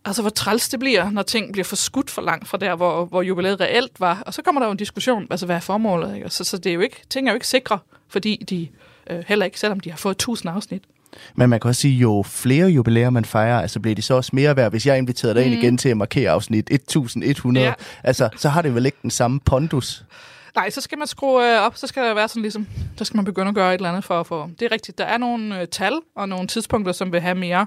[0.05, 3.23] altså hvor træls det bliver, når ting bliver forskudt for langt fra der, hvor, hvor
[3.23, 4.23] jubilæet reelt var.
[4.27, 6.17] Og så kommer der jo en diskussion, altså hvad er formålet?
[6.17, 6.31] Ikke?
[6.31, 8.69] Så, så det er jo ikke, ting er jo ikke sikre, fordi de
[9.11, 10.83] øh, heller ikke, selvom de har fået 1000 afsnit.
[11.35, 14.31] Men man kan også sige, jo flere jubilæer man fejrer, altså bliver de så også
[14.33, 15.61] mere værd, hvis jeg inviterer dig ind Mm.
[15.61, 17.73] igen til at markere afsnit 1100, Ja.
[18.05, 20.05] altså så har det vel ikke den samme pondus.
[20.57, 23.17] Nej, så skal man skrue øh, op, så skal der være sådan ligesom, så skal
[23.17, 24.49] man begynde at gøre et eller andet for at få...
[24.61, 27.67] Det er rigtigt, der er nogle øh, tal og nogle tidspunkter, som vil have mere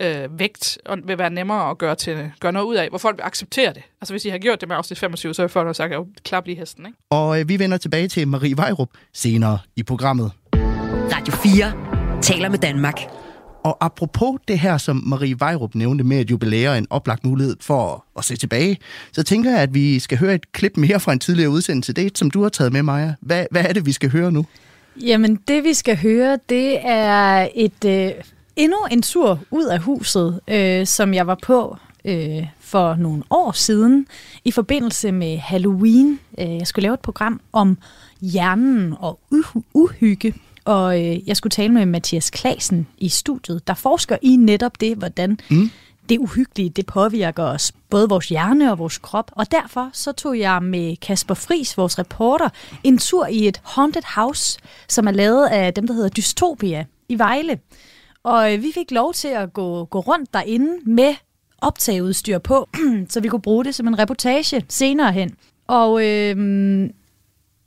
[0.00, 3.16] øh, vægt, og vil være nemmere at gøre, til, gøre noget ud af, hvor folk
[3.16, 3.82] vil acceptere det.
[4.00, 6.06] Altså hvis I har gjort det med afsnit 25, så vil folk have sagt, jo,
[6.24, 6.98] klap lige hesten, ikke?
[7.10, 10.32] Og øh, vi vender tilbage til Marie Vejrup senere i programmet.
[11.12, 11.89] Radio 4
[12.22, 13.00] taler med Danmark.
[13.64, 17.56] Og apropos det her, som Marie Vejrup nævnte med, at jubilæer er en oplagt mulighed
[17.60, 18.78] for at se tilbage,
[19.12, 21.92] så tænker jeg, at vi skal høre et klip mere fra en tidligere udsendelse.
[21.92, 23.14] Det, som du har taget med, Maja.
[23.20, 24.46] Hvad, hvad er det, vi skal høre nu?
[25.02, 28.10] Jamen, det vi skal høre, det er et øh,
[28.56, 33.52] endnu en tur ud af huset, øh, som jeg var på øh, for nogle år
[33.52, 34.06] siden
[34.44, 36.20] i forbindelse med Halloween.
[36.38, 37.78] Øh, jeg skulle lave et program om
[38.20, 40.34] hjernen og uhy- uhygge.
[40.64, 44.96] Og øh, jeg skulle tale med Mathias Klasen i studiet, der forsker i netop det,
[44.96, 45.70] hvordan Mm.
[46.08, 49.30] det uhyggelige, det påvirker os, både vores hjerne og vores krop.
[49.36, 52.48] Og derfor så tog jeg med Kasper Fris, vores reporter,
[52.84, 57.18] en tur i et haunted house, som er lavet af dem, der hedder Dystopia i
[57.18, 57.58] Vejle.
[58.22, 61.14] Og øh, vi fik lov til at gå, gå rundt derinde med
[61.62, 62.68] optageudstyr på,
[63.08, 65.30] så vi kunne bruge det som en reportage senere hen.
[65.66, 66.36] Og øh,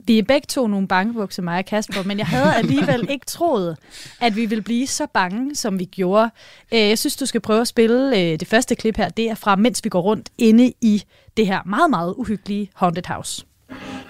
[0.06, 3.76] vi er begge to nogle bangebukser, mig og Kasper, men jeg havde alligevel ikke troet,
[4.20, 6.30] at vi ville blive så bange, som vi gjorde.
[6.72, 9.08] Øh, Jeg synes, du skal prøve at spille øh, det første klip her.
[9.08, 11.02] Det er fra, mens vi går rundt inde i
[11.36, 13.44] det her meget, meget uhyggelige haunted house.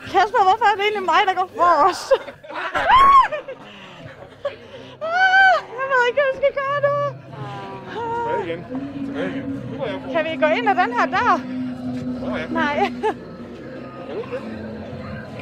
[0.05, 2.13] Kasper, hvorfor er det egentlig mig, der går forrest?
[5.03, 6.97] Ah, jeg ved ikke, hvad jeg skal gøre nu.
[7.95, 8.61] Tilbage igen.
[9.07, 9.63] Tilbage igen.
[9.81, 10.13] Er.
[10.13, 11.41] Kan vi gå ind ad den her dør?
[12.53, 12.93] Nej.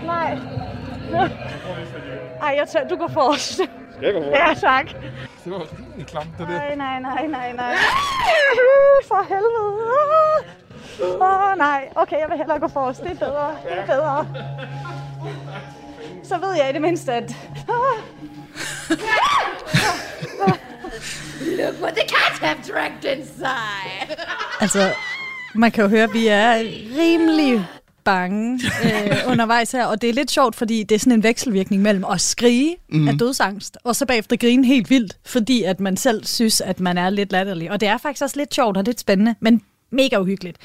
[0.06, 0.38] Nej.
[2.42, 3.52] Ej, jeg tager, du går forrest.
[3.52, 3.66] Skal
[4.02, 4.30] jeg gå for?
[4.30, 4.86] Ja, tak.
[5.44, 6.58] Det var rigtig klamt, det der.
[6.58, 7.74] Nej, nej, nej, nej, nej.
[9.08, 10.02] For helvede.
[11.20, 11.88] Åh, oh, nej.
[11.94, 13.02] Okay, jeg vil hellere gå forrest.
[13.02, 13.56] Det er bedre.
[13.64, 14.26] Det er bedre.
[16.24, 17.36] Så ved jeg i det mindste, at...
[21.58, 24.16] Look what the cats have dragged inside.
[24.60, 24.94] Altså,
[25.54, 26.54] man kan jo høre, at vi er
[26.98, 27.66] rimelig
[28.04, 31.82] bange øh, undervejs her, og det er lidt sjovt, fordi det er sådan en vekselvirkning
[31.82, 33.08] mellem at skrige mm.
[33.08, 36.98] af dødsangst, og så bagefter grine helt vildt, fordi at man selv synes, at man
[36.98, 37.70] er lidt latterlig.
[37.70, 40.58] Og det er faktisk også lidt sjovt og lidt spændende, men mega uhyggeligt.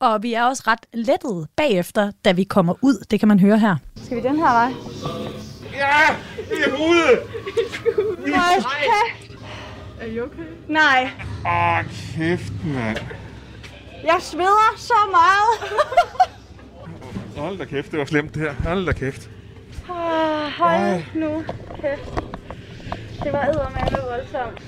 [0.00, 3.04] Og vi er også ret lettet bagefter, da vi kommer ud.
[3.10, 3.76] Det kan man høre her.
[4.04, 4.72] Skal vi den her vej?
[5.74, 7.20] Ja, vi er ude.
[8.30, 8.62] Nej.
[10.00, 10.42] Er I okay?
[10.68, 11.10] Nej.
[11.46, 12.98] Åh, kæft, mand.
[14.04, 15.72] Jeg sveder så meget.
[17.36, 18.52] Hold da kæft, det var slemt det her.
[18.52, 19.30] Hold da kæft.
[19.90, 21.42] Ah, Hold nu
[21.80, 22.14] kæft.
[23.24, 24.62] Det var eddermame voldsomt.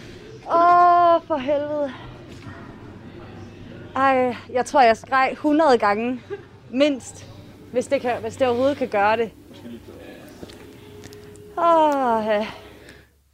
[0.47, 1.93] Åh, oh, for helvede.
[3.97, 6.21] Ej, jeg tror, jeg skreg 100 gange.
[6.71, 7.27] Mindst.
[7.73, 9.31] Hvis det, kan, hvis det overhovedet kan gøre det.
[11.59, 12.47] Åh, ja.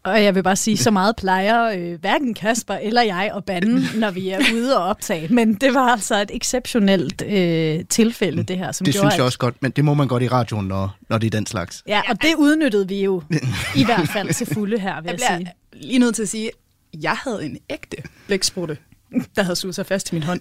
[0.05, 3.83] Og jeg vil bare sige, så meget plejer øh, hverken Kasper eller jeg at bande,
[4.01, 5.29] når vi er ude og optage.
[5.35, 8.73] Men det var altså et exceptionelt øh, tilfælde, det her.
[8.73, 10.67] Som Det gjorde, synes jeg at- også godt, men det må man godt i radioen,
[10.69, 11.83] når, når det er den slags.
[11.89, 13.23] Ja, og det udnyttede vi jo
[13.77, 15.53] i hvert fald til fulde her, vil Jeg jeg, sige.
[15.89, 18.77] lige nødt til at sige, at jeg havde en ægte blæksprutte,
[19.37, 20.41] der havde suget sig fast i min hånd.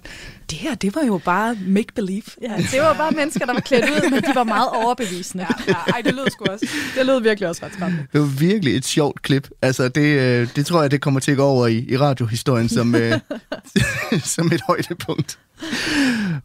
[0.49, 2.23] Det her, det var jo bare make-believe.
[2.41, 5.45] Ja, det var bare mennesker, der var klædt ud, men de var meget overbevisende.
[5.67, 6.65] Ja, ja, ej, det lød sgu også.
[6.97, 8.07] Det lød virkelig også ret skræmmende.
[8.13, 9.49] Det var virkelig et sjovt klip.
[9.61, 12.69] Altså, det, øh, det tror jeg, det kommer til at gå over i, i radiohistorien
[12.69, 13.19] som, øh,
[14.35, 15.39] som et højdepunkt.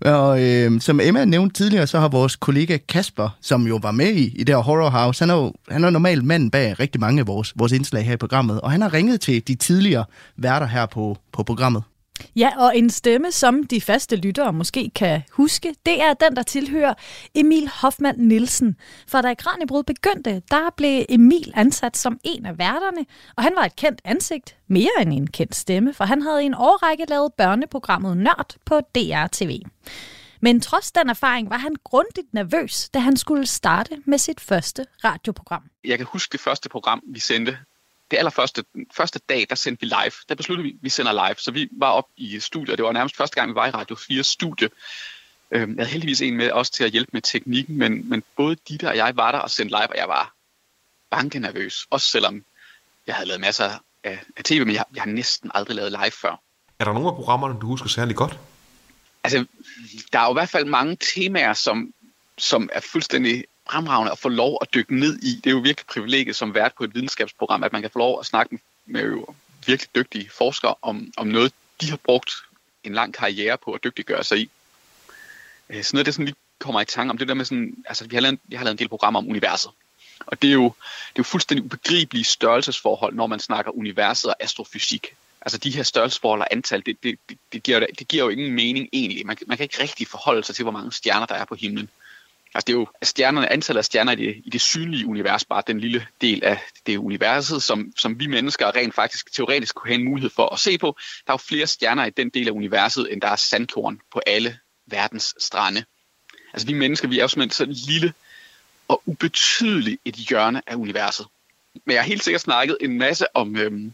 [0.01, 4.13] Og øh, som Emma nævnte tidligere, så har vores kollega Kasper, som jo var med
[4.15, 7.01] i, i det her Horror House, han er jo han er normalt manden bag rigtig
[7.01, 10.05] mange af vores, vores indslag her i programmet, og han har ringet til de tidligere
[10.37, 11.83] værter her på, på programmet.
[12.37, 16.43] Ja, og en stemme, som de faste lyttere måske kan huske, det er den, der
[16.43, 16.95] tilhører
[17.35, 18.77] Emil Hoffmann Nielsen.
[19.09, 23.65] For da Kranjebrud begyndte, der blev Emil ansat som en af værterne, og han var
[23.65, 27.33] et kendt ansigt, mere end en kendt stemme, for han havde i en årrække lavet
[27.39, 29.61] børneprogrammet Nørd på DRTV.
[30.41, 34.87] Men trods den erfaring var han grundigt nervøs, da han skulle starte med sit første
[35.05, 35.63] radioprogram.
[35.85, 37.59] Jeg kan huske det første program, vi sendte.
[38.11, 40.13] Det allerførste første dag, der sendte vi live.
[40.29, 41.35] Der besluttede vi, at vi sender live.
[41.39, 43.71] Så vi var op i studiet, og det var nærmest første gang, vi var i
[43.71, 44.69] Radio 4 studie.
[45.51, 48.57] Øhm, Jeg havde heldigvis en med os til at hjælpe med teknikken, men, men både
[48.69, 50.35] Ditte og jeg var der og sendte live, og jeg var
[51.11, 51.87] banke nervøs.
[51.91, 52.45] Også selvom
[53.07, 53.71] jeg havde lavet masser
[54.05, 56.41] af, af tv, men jeg, jeg har næsten aldrig lavet live før.
[56.79, 58.39] Er der nogle af programmerne, du husker særlig godt?
[59.25, 59.45] Altså,
[60.13, 61.93] der er jo i hvert fald mange temaer, som,
[62.39, 65.41] som er fuldstændig fremragende at få lov at dykke ned i.
[65.45, 68.21] Det er jo virkelig privilegiet som vært på et videnskabsprogram, at man kan få lov
[68.21, 69.27] at snakke med, jo
[69.67, 72.33] virkelig dygtige forskere om, om noget, de har brugt
[72.85, 74.51] en lang karriere på at dygtiggøre sig i.
[75.71, 77.75] Øh, så Sådan noget, det sådan lige kommer i tanke om det der med sådan,
[77.87, 79.71] altså vi har lavet, jeg har lavet en del programmer om universet.
[80.27, 84.37] Og det er jo, det er jo fuldstændig ubegribelige størrelsesforhold, når man snakker universet og
[84.41, 85.15] astrofysik.
[85.41, 88.53] Altså de her størrelsesforhold og antal, det, det, det, det, giver, det giver jo ingen
[88.53, 89.27] mening egentlig.
[89.27, 91.91] Man, man kan ikke rigtig forholde sig til, hvor mange stjerner der er på himlen.
[92.59, 95.45] Altså det er jo altså, stjernerne, antallet af stjerner i det, i det synlige univers,
[95.45, 99.91] bare den lille del af det universet, som, som vi mennesker rent faktisk teoretisk kunne
[99.91, 100.97] have en mulighed for at se på.
[101.27, 104.21] Der er jo flere stjerner i den del af universet, end der er sandkorn på
[104.27, 105.85] alle verdens strande.
[106.53, 108.13] Altså vi mennesker, vi er jo simpelthen så lille
[108.89, 111.27] og ubetydeligt et hjørne af universet.
[111.85, 113.93] Men jeg har helt sikkert snakket en masse om, øhm,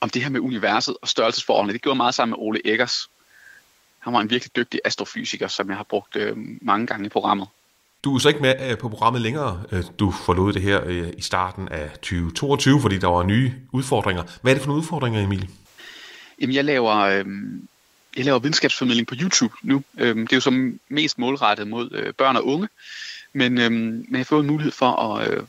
[0.00, 1.72] om det her med universet og størrelsesforholdene.
[1.72, 3.08] Det gjorde meget sammen med Ole Eggers.
[4.02, 7.48] Han var en virkelig dygtig astrofysiker, som jeg har brugt øh, mange gange i programmet.
[8.04, 9.62] Du er så ikke med øh, på programmet længere.
[9.72, 14.22] Øh, Du forlod det her øh, i starten af 2022, fordi der var nye udfordringer.
[14.42, 15.48] Hvad er det for nogle udfordringer, Emil?
[16.40, 17.26] Jamen, jeg laver, øh,
[18.16, 19.82] jeg laver videnskabsformidling på YouTube nu.
[19.98, 22.68] Øh, det er jo som mest målrettet mod øh, børn og unge.
[23.32, 25.42] Men, øh, men jeg har fået mulighed for at, øh,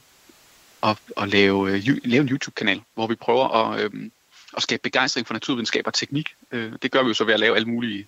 [0.84, 4.10] at, at lave, øh, lave en YouTube-kanal, hvor vi prøver at, øh,
[4.58, 6.30] at skabe begejstring for naturvidenskab og teknik.
[6.52, 8.08] Øh, det gør vi jo så ved at lave alle mulige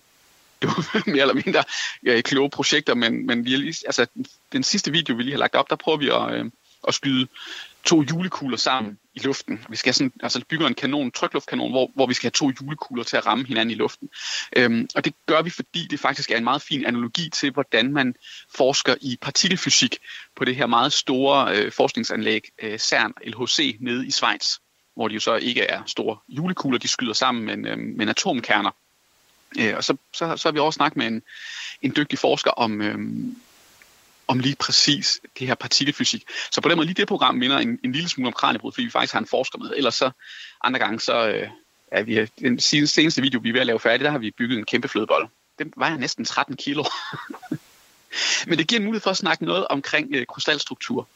[0.66, 1.64] jo, mere eller mindre
[2.06, 4.06] ja, kloge projekter, men, men vi har lige, altså,
[4.52, 6.50] den sidste video, vi lige har lagt op, der prøver vi at, øh,
[6.88, 7.28] at skyde
[7.86, 9.64] to julekugler sammen i luften.
[9.68, 13.04] Vi skal sådan, altså bygge en kanon, trykluftkanon, hvor, hvor vi skal have to julekugler
[13.04, 14.08] til at ramme hinanden i luften.
[14.56, 17.92] Øhm, og det gør vi, fordi det faktisk er en meget fin analogi til, hvordan
[17.92, 18.14] man
[18.56, 19.98] forsker i partikelfysik
[20.36, 24.58] på det her meget store øh, forskningsanlæg øh, CERN LHC nede i Schweiz,
[24.96, 28.70] hvor de jo så ikke er store julekugler, de skyder sammen, men, øh, men atomkerner.
[29.58, 31.22] Øh, og så, så, så har vi også snakket med en,
[31.82, 33.36] en dygtig forsker om, øhm,
[34.28, 36.24] om lige præcis det her partikelfysik.
[36.50, 38.84] Så på den måde lige det program minder en, en lille smule om kraniebrud, fordi
[38.84, 39.72] vi faktisk har en forsker med.
[39.76, 40.10] Ellers så
[40.64, 41.48] andre gange, så øh,
[41.92, 44.58] er vi, den seneste video, vi er ved at lave færdig, der har vi bygget
[44.58, 45.28] en kæmpe flødebold.
[45.58, 46.84] Den vejer næsten 13 kilo.
[48.46, 51.08] Men det giver en mulighed for at snakke noget omkring øh, krystalstruktur.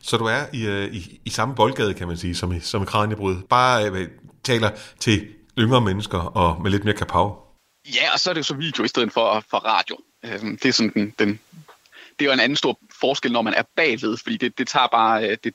[0.00, 3.42] Så du er i, øh, i, i samme boldgade, kan man sige, som som kraniebrud.
[3.42, 4.08] Bare øh,
[4.44, 7.45] taler til yngre mennesker og med lidt mere kapav.
[7.94, 9.98] Ja, og så er det jo så video i stedet for, for radio.
[10.22, 11.28] Øhm, Det er sådan den, den,
[12.18, 14.86] det er jo en anden stor forskel, når man er bagved, fordi det, det tager
[14.86, 15.54] bare øh, det,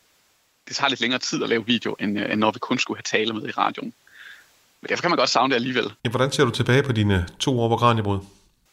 [0.68, 2.98] det tager lidt længere tid at lave video, end, øh, end når vi kun skulle
[2.98, 3.94] have tale med i radioen.
[4.82, 5.92] Men derfor kan man godt savne det alligevel.
[6.06, 8.20] Ja, hvordan ser du tilbage på dine to år på Kranjebrud?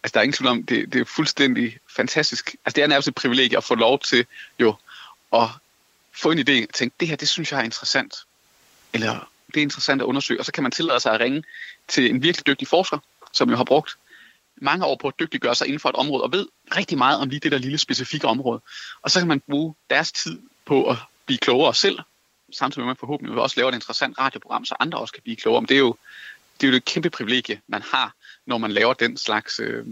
[0.02, 2.56] Altså, der er ingen tvivl om, det, det er fuldstændig fantastisk.
[2.64, 4.26] Altså, det er nærmest et privilegie at få lov til
[4.60, 4.74] jo
[5.32, 5.48] at
[6.12, 8.14] få en idé og tænke, det her, det synes jeg er interessant.
[8.92, 10.40] Eller det er interessant at undersøge.
[10.40, 11.42] Og så kan man tillade sig at ringe
[11.88, 12.98] til en virkelig dygtig forsker,
[13.32, 13.98] som jo har brugt
[14.60, 17.28] mange år på at dygtiggøre sig inden for et område, og ved rigtig meget om
[17.28, 18.60] lige det der lille specifikke område.
[19.02, 21.98] Og så kan man bruge deres tid på at blive klogere selv,
[22.52, 25.36] samtidig med at man forhåbentlig også laver et interessant radioprogram, så andre også kan blive
[25.36, 25.60] klogere.
[25.60, 25.96] Men det er jo
[26.60, 28.14] det, er jo det kæmpe privilegie, man har,
[28.46, 29.86] når man laver den slags, øh,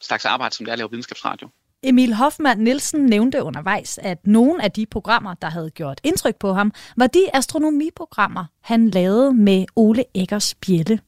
[0.00, 1.48] slags arbejde, som det er at lave videnskabsradio.
[1.84, 6.52] Emil Hoffmann Nielsen nævnte undervejs, at nogle af de programmer, der havde gjort indtryk på
[6.52, 11.00] ham, var de astronomiprogrammer, han lavede med Ole Eggers Bjelle.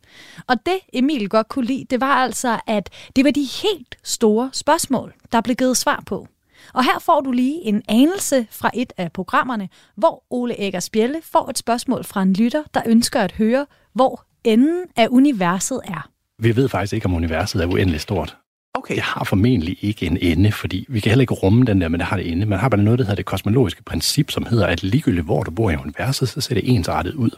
[0.47, 4.51] Og det Emil godt kunne lide, det var altså, at det var de helt store
[4.53, 6.29] spørgsmål, der blev givet svar på.
[6.75, 11.21] Og her får du lige en anelse fra et af programmerne, hvor Ole Eggers Bjelle
[11.23, 16.09] får et spørgsmål fra en lytter, der ønsker at høre, hvor enden af universet er.
[16.39, 18.37] Vi ved faktisk ikke, om universet er uendeligt stort.
[18.75, 18.95] Okay.
[18.95, 22.01] Det har formentlig ikke en ende, fordi vi kan heller ikke rumme den der, men
[22.01, 22.47] det har det ende.
[22.47, 25.51] Man har bare noget, der hedder det kosmologiske princip, som hedder, at ligegyldigt hvor du
[25.51, 27.31] bor i universet, så ser det ensartet ud.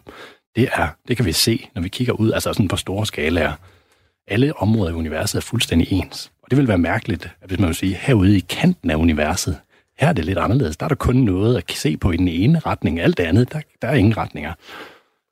[0.57, 3.53] Det, er, det kan vi se, når vi kigger ud, altså sådan på store skalaer.
[4.29, 6.33] Alle områder i universet er fuldstændig ens.
[6.43, 9.59] Og det vil være mærkeligt, at hvis man vil sige, herude i kanten af universet,
[9.99, 10.77] her er det lidt anderledes.
[10.77, 13.01] Der er der kun noget at se på i den ene retning.
[13.01, 14.53] Alt det andet, der, der er ingen retninger.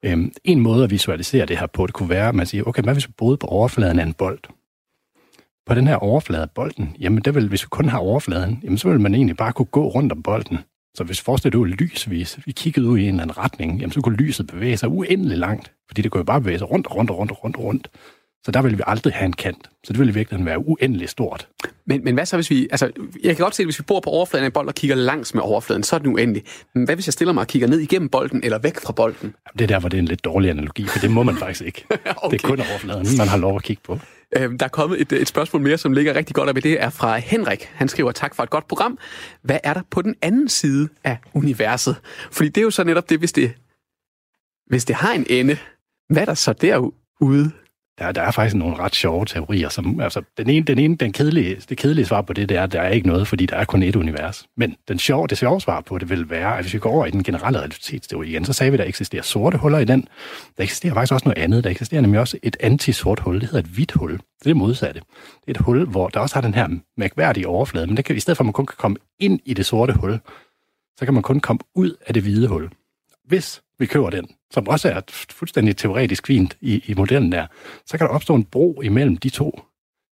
[0.05, 2.83] Øhm, en måde at visualisere det her på, det kunne være, at man siger, okay,
[2.83, 4.39] hvad hvis vi boede på overfladen af en bold?
[5.67, 8.79] På den her overflade af bolden, jamen det vil, hvis vi kun har overfladen, jamen
[8.79, 10.59] så vil man egentlig bare kunne gå rundt om bolden.
[10.97, 12.39] Så hvis forestil dig lysvis.
[12.47, 15.39] vi kiggede ud i en eller anden retning, jamen så kunne lyset bevæge sig uendelig
[15.39, 17.57] langt, fordi det kunne jo bare bevæge sig rundt og rundt og rundt og rundt
[17.57, 17.89] og rundt.
[18.45, 19.71] Så der vil vi aldrig have en kant.
[19.85, 21.49] Så det vil i virkeligheden være uendelig stort.
[21.87, 22.69] Men, men hvad så, hvis vi...
[22.71, 22.91] Altså,
[23.23, 24.97] jeg kan godt se, at hvis vi bor på overfladen af en bold og kigger
[24.97, 26.43] langs med overfladen, så er den uendelig.
[26.75, 29.35] Men hvad hvis jeg stiller mig og kigger ned igennem bolden eller væk fra bolden?
[29.53, 31.63] Det er der, hvor det er en lidt dårlig analogi, for det må man faktisk
[31.63, 31.85] ikke.
[31.91, 31.99] okay.
[32.31, 33.99] Det er kun overfladen, man har lov at kigge på.
[34.37, 36.83] Øhm, der er kommet et, et spørgsmål mere, som ligger rigtig godt op i det,
[36.83, 37.71] er fra Henrik.
[37.75, 38.99] Han skriver, tak for et godt program.
[39.43, 41.97] Hvad er der på den anden side af universet?
[42.33, 43.53] Fordi det er jo så netop det, hvis det,
[44.67, 45.59] hvis det har en ende,
[46.09, 47.51] hvad er der så derude?
[47.99, 49.69] Der, der er faktisk nogle ret sjove teorier.
[49.69, 52.63] Som, altså, den ene, den ene den kedelige, det kedelige svar på det, det er,
[52.63, 54.47] at der er ikke noget, fordi der er kun et univers.
[54.57, 57.07] Men den sjove, det sjove svar på det vil være, at hvis vi går over
[57.07, 60.09] i den generelle relativitetsteori igen, så sagde vi, at der eksisterer sorte huller i den.
[60.57, 61.65] Der eksisterer faktisk også noget andet.
[61.65, 63.35] Der eksisterer nemlig også et anti-sort hul.
[63.35, 64.13] Det hedder et hvidt hul.
[64.13, 65.01] Det er det modsatte.
[65.47, 68.17] Det er et hul, hvor der også har den her mærkværdige overflade, men det kan,
[68.17, 70.21] i stedet for at man kun kan komme ind i det sorte hul,
[70.99, 72.71] så kan man kun komme ud af det hvide hul.
[73.25, 77.47] Hvis vi køber den, som også er fuldstændig teoretisk fint i, i modellen der,
[77.87, 79.63] så kan der opstå en bro imellem de to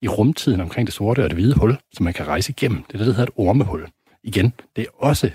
[0.02, 2.82] i rumtiden omkring det sorte og det hvide hul, som man kan rejse igennem.
[2.82, 3.88] Det er det, der hedder et ormehul.
[4.24, 5.30] Igen, det er også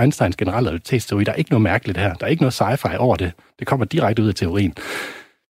[0.00, 1.24] Einsteins generelle relativitetsteori.
[1.24, 2.14] Der er ikke noget mærkeligt her.
[2.14, 3.32] Der er ikke noget sci-fi over det.
[3.58, 4.74] Det kommer direkte ud af teorien.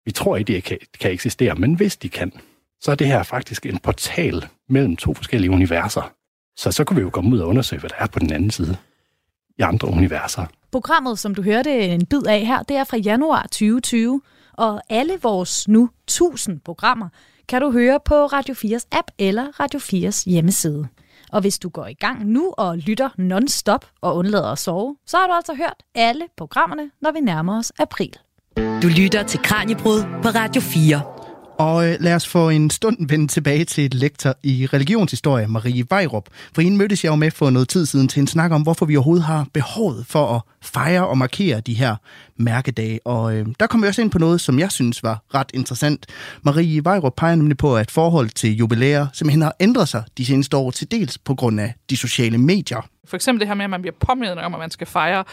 [0.06, 2.32] Vi tror ikke, det kan, kan eksistere, men hvis de kan,
[2.82, 6.14] så er det her faktisk en portal mellem to forskellige universer.
[6.58, 8.52] Så så kan vi jo komme ud og undersøge, hvad der er på den anden
[8.52, 8.78] side
[9.58, 10.46] i andre universer.
[10.72, 14.22] Programmet, som du hørte en bid af her, det er fra januar 2020,
[14.54, 17.10] og alle vores nu 1000 programmer
[17.48, 20.88] kan du høre på Radio 4's app eller Radio 4's hjemmeside.
[21.32, 25.18] Og hvis du går i gang nu og lytter non-stop og undlader at sove, så
[25.18, 28.14] har du altså hørt alle programmerne, når vi nærmer os april.
[28.58, 31.21] Du lytter til Kranjebrud på Radio 4.
[31.62, 35.86] Og øh, lad os for en stund vende tilbage til et lektor i religionshistorie, Marie
[35.90, 36.30] Vejrup.
[36.56, 38.86] For hende mødtes jeg jo med for noget tid siden til en snak om, hvorfor
[38.86, 41.96] vi overhovedet har behovet for at fejre og markere de her
[42.38, 43.00] mærkedage.
[43.06, 46.06] Og øh, der kom vi også ind på noget, som jeg synes var ret interessant.
[46.42, 50.58] Marie Vejrup peger nemlig på, at forhold til jubilæer simpelthen har ændret sig de seneste
[50.58, 52.90] år til dels på grund af de sociale medier.
[53.06, 55.24] For eksempel det her med, at man bliver påmindet om, at man skal fejre.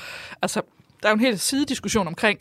[0.42, 0.60] Altså,
[1.02, 2.38] der er jo en helt sidediskussion omkring,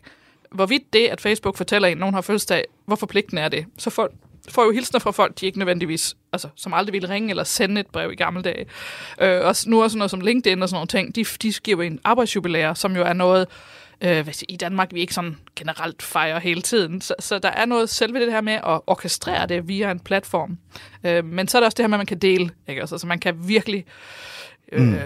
[0.50, 3.66] hvorvidt det, at Facebook fortæller en, at nogen har fødselsdag, hvor forpligtende er det?
[3.78, 4.12] Så folk
[4.50, 7.80] får jo hilsner fra folk, de ikke nødvendigvis, altså, som aldrig ville ringe eller sende
[7.80, 8.66] et brev i gamle dage.
[9.20, 11.82] Øh, og nu er sådan noget som LinkedIn og sådan nogle ting, de, de giver
[11.82, 13.46] en arbejdsjubilæer, som jo er noget,
[14.00, 17.00] øh, hvis i Danmark vi ikke sådan generelt fejrer hele tiden.
[17.00, 20.58] Så, så der er noget selve det her med at orkestrere det via en platform.
[21.04, 22.50] Øh, men så er der også det her med, at man kan dele.
[22.68, 22.80] Ikke?
[22.80, 23.84] Altså, så man kan virkelig...
[24.72, 24.98] Øh, mm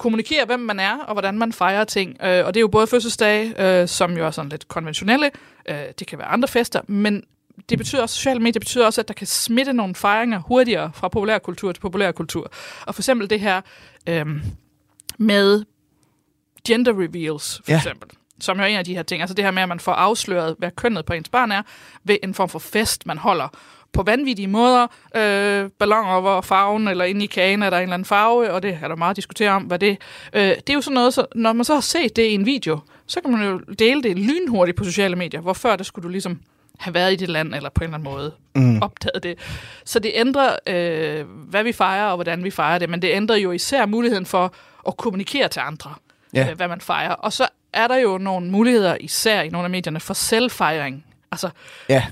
[0.00, 2.16] kommunikere, hvem man er, og hvordan man fejrer ting.
[2.22, 5.30] Øh, og det er jo både fødselsdage, øh, som jo er sådan lidt konventionelle,
[5.68, 7.22] øh, det kan være andre fester, men
[7.68, 11.08] det betyder også, sociale medier betyder også, at der kan smitte nogle fejringer hurtigere fra
[11.08, 12.52] populærkultur til populærkultur.
[12.86, 13.60] Og for eksempel det her
[14.08, 14.26] øh,
[15.18, 15.64] med
[16.66, 17.76] gender reveals, for Ja.
[17.76, 18.10] eksempel.
[18.40, 19.20] Som jo er en af de her ting.
[19.22, 21.62] Altså det her med, at man får afsløret, hvad kønnet på ens barn er,
[22.04, 23.48] ved en form for fest, man holder
[23.92, 24.86] på vanvittige måder.
[25.16, 28.62] Øh, balloner over farven, eller inde i kagen er der en eller anden farve, og
[28.62, 29.98] det er der meget at diskutere om, hvad det
[30.32, 32.46] øh, Det er jo sådan noget, så, når man så har set det i en
[32.46, 36.02] video, så kan man jo dele det lynhurtigt på sociale medier, hvor før der skulle
[36.02, 36.40] du ligesom
[36.78, 38.82] have været i det land, eller på en eller anden måde Mm.
[38.82, 39.38] optaget det.
[39.84, 43.36] Så det ændrer, øh, hvad vi fejrer, og hvordan vi fejrer det, men det ændrer
[43.36, 44.54] jo især muligheden for
[44.88, 45.90] at kommunikere til andre,
[46.34, 46.48] Ja.
[46.50, 47.12] øh, hvad man fejrer.
[47.14, 51.04] Og så er der jo nogle muligheder, især i nogle af medierne, for selvfejring.
[51.32, 51.50] Altså,
[51.88, 52.06] Ja.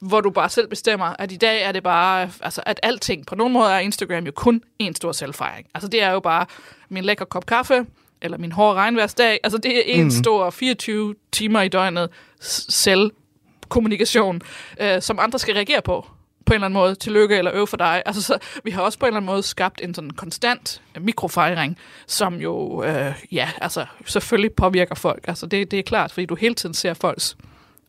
[0.00, 3.34] hvor du bare selv bestemmer, at i dag er det bare, altså at alting, på
[3.34, 5.66] nogen måde er Instagram jo kun en stor selvfejring.
[5.74, 6.46] Altså det er jo bare
[6.88, 7.86] min lækker kop kaffe,
[8.22, 9.40] eller min hårde regnværsdag.
[9.44, 10.10] Altså det er en mm.
[10.10, 12.08] stor 24 timer i døgnet
[12.40, 14.40] selvkommunikation,
[14.80, 16.06] øh, som andre skal reagere på
[16.46, 18.02] på en eller anden måde, tillykke eller øve for dig.
[18.06, 21.02] Altså, så, vi har også på en eller anden måde skabt en sådan konstant øh,
[21.02, 25.24] mikrofejring, som jo, øh, ja, altså selvfølgelig påvirker folk.
[25.28, 27.36] Altså det, det er klart, fordi du hele tiden ser folks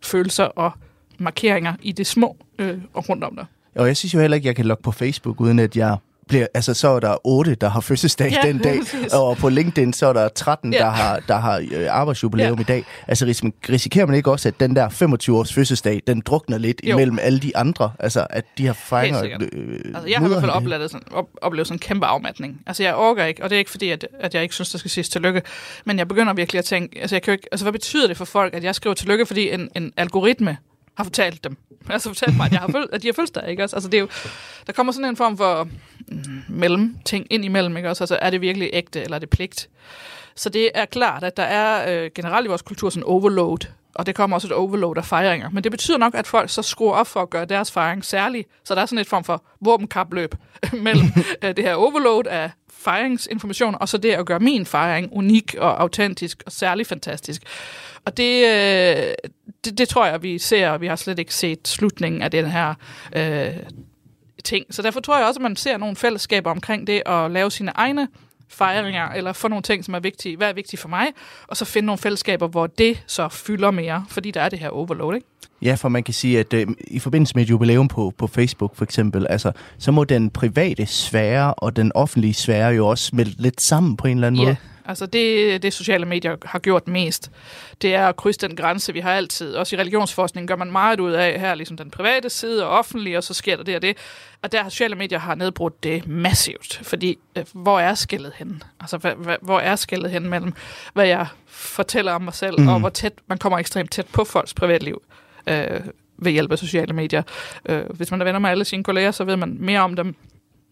[0.01, 0.71] følelser og
[1.19, 3.45] markeringer i det små øh, og rundt om dig.
[3.75, 5.97] Og jeg synes jo heller ikke, jeg kan logge på Facebook, uden at jeg
[6.29, 6.47] bliver...
[6.53, 9.13] Altså, så er der otte, der har fødselsdag Ja, den dag, præcis.
[9.13, 10.79] og på LinkedIn, så er der 13, Ja.
[10.79, 12.61] der har, der har øh, arbejdsjubilæum Ja.
[12.61, 12.85] i dag.
[13.07, 16.95] Altså, ris- risikerer man ikke også, at den der 25-års fødselsdag, den drukner lidt Jo.
[16.95, 17.91] imellem alle de andre?
[17.99, 18.63] Altså, at de.
[18.63, 18.77] Helt
[19.19, 19.41] sikkert.
[19.53, 22.61] Øh, Altså, jeg har i hvert fald oplevet sådan, op, oplevet sådan en kæmpe afmatning.
[22.67, 24.77] Altså, jeg orker ikke, og det er ikke fordi, at, at jeg ikke synes, der
[24.77, 25.41] skal siges tillykke,
[25.85, 28.17] men jeg begynder virkelig at tænke, altså, jeg kan jo ikke, altså hvad betyder det
[28.17, 30.57] for folk, at jeg skriver tillykke, fordi en, en algoritme
[30.97, 31.57] har fortalt dem.
[31.89, 33.75] Altså fortalt mig, at, jeg har føl- at de har fødselsdag, ikke også?
[33.75, 34.07] Altså, det er jo,
[34.67, 35.67] der kommer sådan en form for
[36.07, 38.03] mm, mellemting ind imellem, ikke også?
[38.03, 39.69] Altså, er det virkelig ægte, eller er det pligt?
[40.35, 44.05] Så det er klart, at der er øh, generelt i vores kultur sådan overload, og
[44.05, 45.49] det kommer også et overload af fejringer.
[45.49, 48.45] Men det betyder nok, at folk så skruer op for at gøre deres fejring særlig.
[48.63, 50.35] Så der er sådan et form for våbenkapløb
[50.85, 51.07] mellem
[51.43, 55.81] øh, det her overload af fejringsinformation, og så det at gøre min fejring unik og
[55.81, 57.41] autentisk og særlig fantastisk.
[58.05, 59.13] Og det, øh,
[59.65, 62.45] det, det tror jeg, vi ser, og vi har slet ikke set slutningen af den
[62.45, 62.73] her
[63.15, 63.55] øh,
[64.43, 64.65] ting.
[64.69, 67.71] Så derfor tror jeg også, at man ser nogle fællesskaber omkring det at lave sine
[67.75, 68.07] egne
[68.49, 70.37] fejringer, eller få nogle ting, som er vigtige.
[70.37, 71.07] Hvad er vigtigt for mig?
[71.47, 74.69] Og så finde nogle fællesskaber, hvor det så fylder mere, fordi der er det her
[74.69, 75.27] overload, ikke?
[75.61, 78.75] Ja, for man kan sige, at øh, i forbindelse med et jubilæum på, på Facebook
[78.75, 83.41] for eksempel, altså, så må den private sfære og den offentlige sfære jo også smelte
[83.41, 84.55] lidt sammen på en eller anden Ja, måde.
[84.89, 87.31] Altså det, det sociale medier har gjort mest,
[87.81, 89.55] det er at krydse den grænse, vi har altid.
[89.55, 93.17] Også i religionsforskning gør man meget ud af her, ligesom den private side og offentlige,
[93.17, 93.97] og så sker der det og det.
[94.41, 98.59] Og der har sociale medier har nedbrudt det massivt, fordi øh, hvor er skillet henne?
[98.79, 98.97] Altså
[99.41, 100.53] hvor er skillet henne mellem,
[100.93, 102.67] hvad jeg fortæller om mig selv, Mm.
[102.67, 105.01] og hvor tæt man kommer ekstremt tæt på folks privatliv
[105.47, 105.79] øh,
[106.17, 107.23] ved hjælp af sociale medier.
[107.69, 110.15] Øh, hvis man er venner med alle sine kolleger, så ved man mere om dem.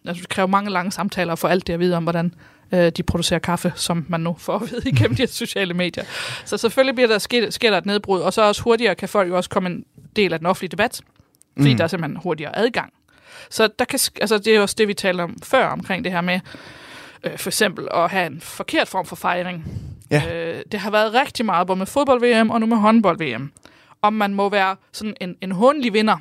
[0.05, 2.33] Altså, det kræver mange lange samtaler for alt det at vide om, hvordan
[2.71, 6.03] øh, de producerer kaffe, som man nu får at vide igennem de sociale medier.
[6.45, 9.29] Så selvfølgelig bliver der, sker, sker der et nedbrud, og så også hurtigere kan folk
[9.29, 11.01] jo også komme en del af den offentlige debat,
[11.57, 11.77] fordi Mm.
[11.77, 12.93] der er simpelthen hurtigere adgang.
[13.49, 16.21] Så der kan, altså, det er også det, vi talte om før omkring det her
[16.21, 16.39] med,
[17.23, 19.65] øh, for eksempel at have en forkert form for fejring.
[20.11, 20.23] Ja.
[20.35, 23.51] Øh, det har været rigtig meget, både med fodbold-VM og nu med håndbold-VM.
[24.01, 26.17] Om man må være sådan en, en hundelig vinder.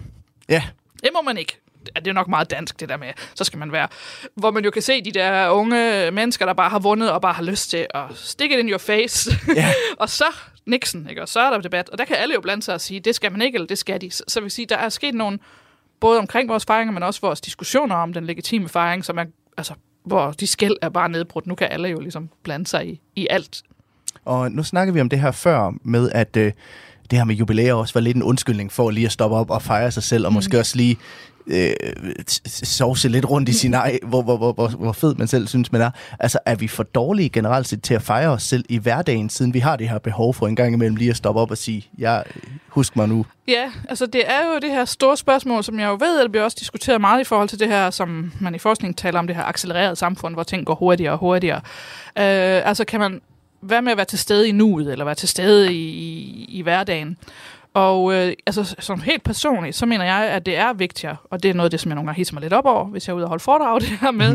[0.49, 0.63] Ja.
[1.03, 1.61] Det må man ikke.
[1.95, 3.89] Ja, Det er nok meget dansk, det der med, så skal man være.
[4.35, 7.33] Hvor man jo kan se de der unge mennesker, der bare har vundet og bare
[7.33, 9.31] har lyst til at stick it in your face.
[9.57, 9.73] Ja.
[10.03, 10.25] og så
[10.67, 11.23] Nixon, ikke?
[11.23, 11.89] og så er der debat.
[11.89, 13.79] Og der kan alle jo blande sig og sige, det skal man ikke, eller det
[13.79, 14.11] skal de.
[14.11, 15.39] Så, så vil sige, der er sket nogle,
[16.01, 19.25] både omkring vores fejringer, men også vores diskussioner om den legitime fejring, som er,
[19.57, 19.75] altså,
[20.05, 21.47] hvor de skæld er bare nedbrudt.
[21.47, 23.63] Nu kan alle jo ligesom blande sig i, i alt.
[24.25, 26.53] Og nu snakker vi om det her før med, at øh,
[27.11, 29.63] det her med jubilæer også var lidt en undskyldning for lige at stoppe op og
[29.63, 30.35] fejre sig selv, og Mm.
[30.35, 30.97] måske også lige
[31.47, 31.71] øh,
[32.47, 35.73] sovse lidt rundt i sin ej, hvor, hvor, hvor, hvor, hvor fed man selv synes,
[35.73, 35.91] man er.
[36.21, 39.55] Altså, er vi for dårlige generelt set til at fejre os selv i hverdagen, siden
[39.55, 41.87] vi har det her behov for en gang imellem lige at stoppe op og sige,
[41.99, 42.21] ja,
[42.69, 43.27] husk mig nu.
[43.49, 46.31] Ja, altså det er jo det her store spørgsmål, som jeg jo ved, at det
[46.33, 49.27] bliver også diskuteret meget i forhold til det her, som man i forskning taler om,
[49.27, 51.61] det her accelererede samfund, hvor ting går hurtigere og hurtigere.
[52.19, 53.21] Øh, altså kan man
[53.63, 56.63] være med at være til stede i nuet, eller være til stede i, i, i
[56.63, 57.17] hverdagen?
[57.77, 61.49] Og øh, altså, som helt personligt, så mener jeg, at det er vigtigere, og det
[61.49, 63.13] er noget af det, som jeg nogle gange hisser mig lidt op over, hvis jeg
[63.13, 64.33] er ude og holde foredrag det her med.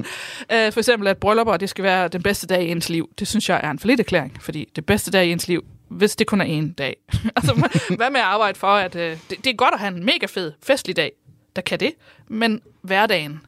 [0.52, 3.10] øh, for eksempel, at bryllupper, det skal være den bedste dag i ens liv.
[3.20, 6.16] Det synes jeg er en forlidt erklæring, fordi det bedste dag i ens liv, hvis
[6.16, 6.96] det kun er en dag.
[7.36, 10.06] altså, hvad med at arbejde for, at øh, det, det er godt at have en
[10.06, 11.12] mega fed, festlig dag,
[11.56, 11.94] der kan det,
[12.28, 13.42] men hverdagen,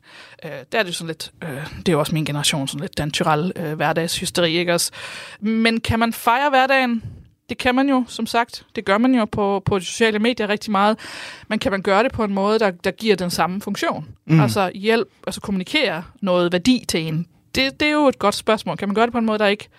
[0.45, 2.81] øh, der er det jo sådan lidt, øh, det er jo også min generation, sådan
[2.81, 4.91] lidt den tyrell øh, hverdagshysteri, ikke også?
[5.39, 7.03] Men kan man fejre hverdagen?
[7.49, 8.65] Det kan man jo, som sagt.
[8.75, 10.99] Det gør man jo på, på de sociale medier rigtig meget.
[11.47, 14.07] Men kan man gøre det på en måde, der, der giver den samme funktion?
[14.25, 14.39] Mm.
[14.39, 17.27] Altså hjælp, altså kommunikere noget værdi til en.
[17.55, 18.77] Det, det er jo et godt spørgsmål.
[18.77, 19.69] Kan man gøre det på en måde, der ikke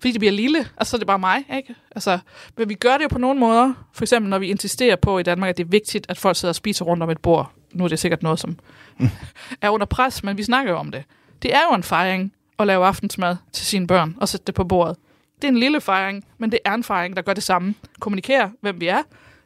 [0.00, 1.74] fordi det bliver lille, og så er det bare mig, ikke?
[1.90, 2.18] Altså,
[2.56, 3.72] men vi gør det jo på nogle måder.
[3.92, 6.50] For eksempel, når vi insisterer på i Danmark, at det er vigtigt, at folk sidder
[6.50, 7.52] og spiser rundt om et bord.
[7.72, 8.58] Nu er det sikkert noget, som
[9.62, 11.04] er under pres, men vi snakker jo om det.
[11.42, 14.64] Det er jo en fejring at lave aftensmad til sine børn og sætte det på
[14.64, 14.96] bordet.
[15.36, 17.74] Det er en lille fejring, men det er en fejring, der gør det samme.
[18.00, 19.02] Kommunikerer, hvem vi er,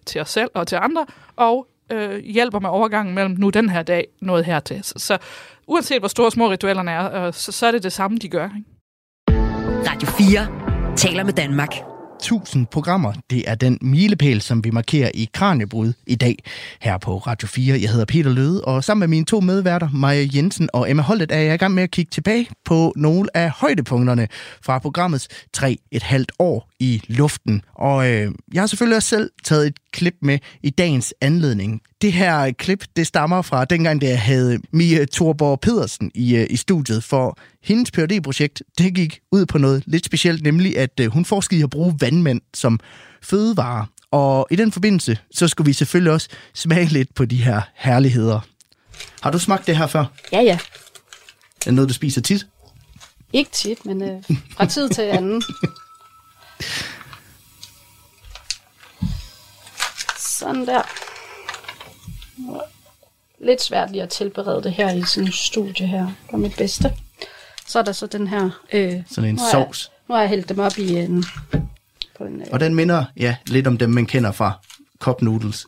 [0.06, 1.06] til os selv og til andre,
[1.36, 4.84] og øh, hjælper med overgangen mellem nu den her dag, noget hertil.
[4.84, 5.18] Så, så
[5.66, 8.28] uanset hvor store og små ritualerne er, øh, så, så er det det samme, de
[8.28, 8.44] gør.
[8.44, 8.70] Ikke?
[9.90, 11.93] Radio 4 taler med Danmark.
[12.14, 13.12] 1000 programmer.
[13.30, 16.36] Det er den milepæl, som vi markerer i Kranjebrud i dag
[16.80, 17.80] her på Radio 4.
[17.80, 21.32] Jeg hedder Peter Løde, og sammen med mine to medværter, Maja Jensen og Emma Holdet,
[21.32, 24.28] er jeg i gang med at kigge tilbage på nogle af højdepunkterne
[24.62, 27.62] fra programmets tre et halvt år i luften.
[27.84, 31.80] Og øh, jeg har selvfølgelig også selv taget et klip med i dagens anledning.
[32.02, 36.46] Det her klip, det stammer fra dengang, da jeg havde Mia Thorborg Pedersen i, øh,
[36.50, 41.00] i studiet, for hendes phd projekt det gik ud på noget lidt specielt, nemlig at
[41.00, 42.80] øh, hun forskede i at bruge vandmænd som
[43.22, 43.86] fødevare.
[44.10, 48.40] Og i den forbindelse, så skulle vi selvfølgelig også smage lidt på de her herligheder.
[49.20, 50.04] Har du smagt det her før?
[50.32, 50.54] Ja, ja.
[50.54, 52.46] Er det noget, du spiser tit?
[53.32, 55.42] Ikke tit, men øh, fra tid til anden.
[60.38, 60.82] Sådan der.
[63.44, 66.08] Lidt svært lige at tilberede det her i sådan en studie her.
[66.30, 66.92] Gør mit bedste.
[67.66, 68.50] Så er der så den her...
[68.72, 69.90] Øh, Sådan en nu jeg- sovs.
[70.08, 71.24] Nu har jeg hældt dem op i en...
[72.18, 74.52] På en øh, Og den minder ja, lidt om dem, man kender fra
[74.98, 75.66] cup noodles,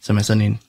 [0.00, 0.60] som er sådan en...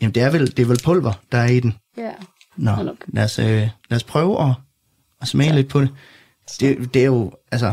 [0.00, 1.74] Jamen, det er vel, det er vel pulver, der er i den.
[1.96, 2.10] ja.
[2.56, 3.46] Nå, lad os, øh,
[3.90, 4.54] lad os prøve at,
[5.20, 5.56] at smage ja.
[5.56, 5.90] lidt på det.
[6.60, 6.94] det.
[6.94, 7.72] Det er jo, altså...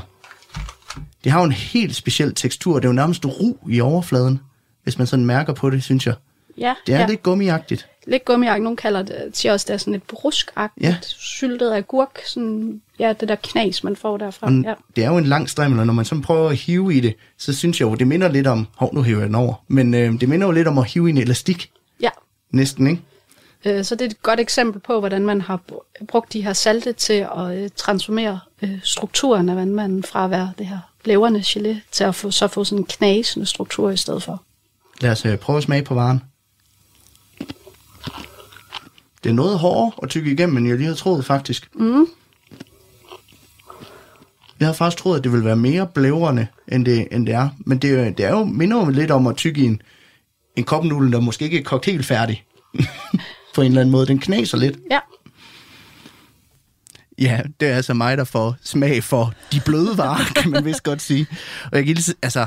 [1.24, 2.76] Det har jo en helt speciel tekstur.
[2.80, 4.40] Det er jo nærmest ru i overfladen,
[4.86, 6.16] hvis man sådan mærker på det, synes jeg.
[6.58, 7.08] Ja, Det er ja.
[7.08, 7.88] lidt gummiagtigt.
[8.08, 8.62] Lidt gummiak.
[8.62, 10.96] Nogle kalder det, siger også, det er sådan et bruskagtigt, Ja.
[11.02, 12.20] syltet agurk.
[12.26, 14.48] Sådan, ja, det der knas, man får derfra.
[14.48, 14.74] Og Ja.
[14.96, 17.16] Det er jo en lang strimmel, og når man så prøver at hive i det,
[17.38, 18.68] så synes jeg jo, det minder lidt om...
[18.78, 19.54] Hov, nu hiver jeg den over.
[19.68, 21.72] Men øh, det minder jo lidt om at hive i en elastik.
[22.02, 22.10] Ja.
[22.52, 23.02] Næsten, ikke?
[23.66, 26.54] Øh, Så det er et godt eksempel på, hvordan man har br- brugt de her
[26.54, 31.40] salte til at øh, transformere øh, strukturen af vandmanden fra at være det her blæverne
[31.40, 34.44] gelé til at få, så få sådan en knasende struktur i stedet for.
[35.06, 36.22] Lad os øh, prøve at smage på varen.
[39.24, 41.70] Det er noget hårdere at tykke igennem, end jeg lige havde troet, faktisk.
[41.76, 42.06] Mm.
[44.60, 47.50] Jeg havde faktisk troet, at det ville være mere blævrende, end det, end det er.
[47.60, 49.82] Men det, er- det er jo minder jo lidt om at tykke i en,
[50.56, 52.46] en kopnudel, der måske ikke er kogt helt færdig.
[53.56, 54.08] På en eller anden måde.
[54.08, 54.78] Den knaser lidt.
[54.92, 55.00] Ja.
[57.18, 60.84] Ja, det er altså mig, der får smag for de bløde varer, kan man vist
[60.84, 61.28] godt sige.
[61.72, 62.46] Og jeg kan altså,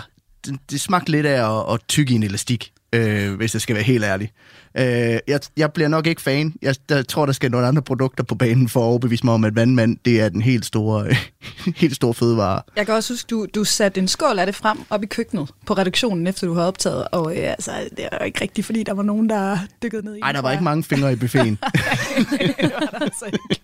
[0.70, 3.84] det, smagte lidt af at, at tykke i en elastik, øh, hvis jeg skal være
[3.84, 4.32] helt ærlig.
[4.78, 6.54] Øh, jeg, jeg bliver nok ikke fan.
[6.62, 9.44] Jeg der, tror, der skal nogle andre produkter på banen for at overbevise mig om,
[9.44, 11.06] at vandmand, det er den helt store,
[11.76, 12.62] helt store fødevare.
[12.76, 15.50] Jeg kan også huske, du, du satte en skål af det frem op i køkkenet
[15.66, 17.08] på redaktionen, efter du havde optaget.
[17.12, 20.16] Og øh, altså, det er jo ikke rigtigt, fordi der var nogen, der dykkede ned
[20.16, 21.58] i Nej, der var ikke mange fingre i buffeten.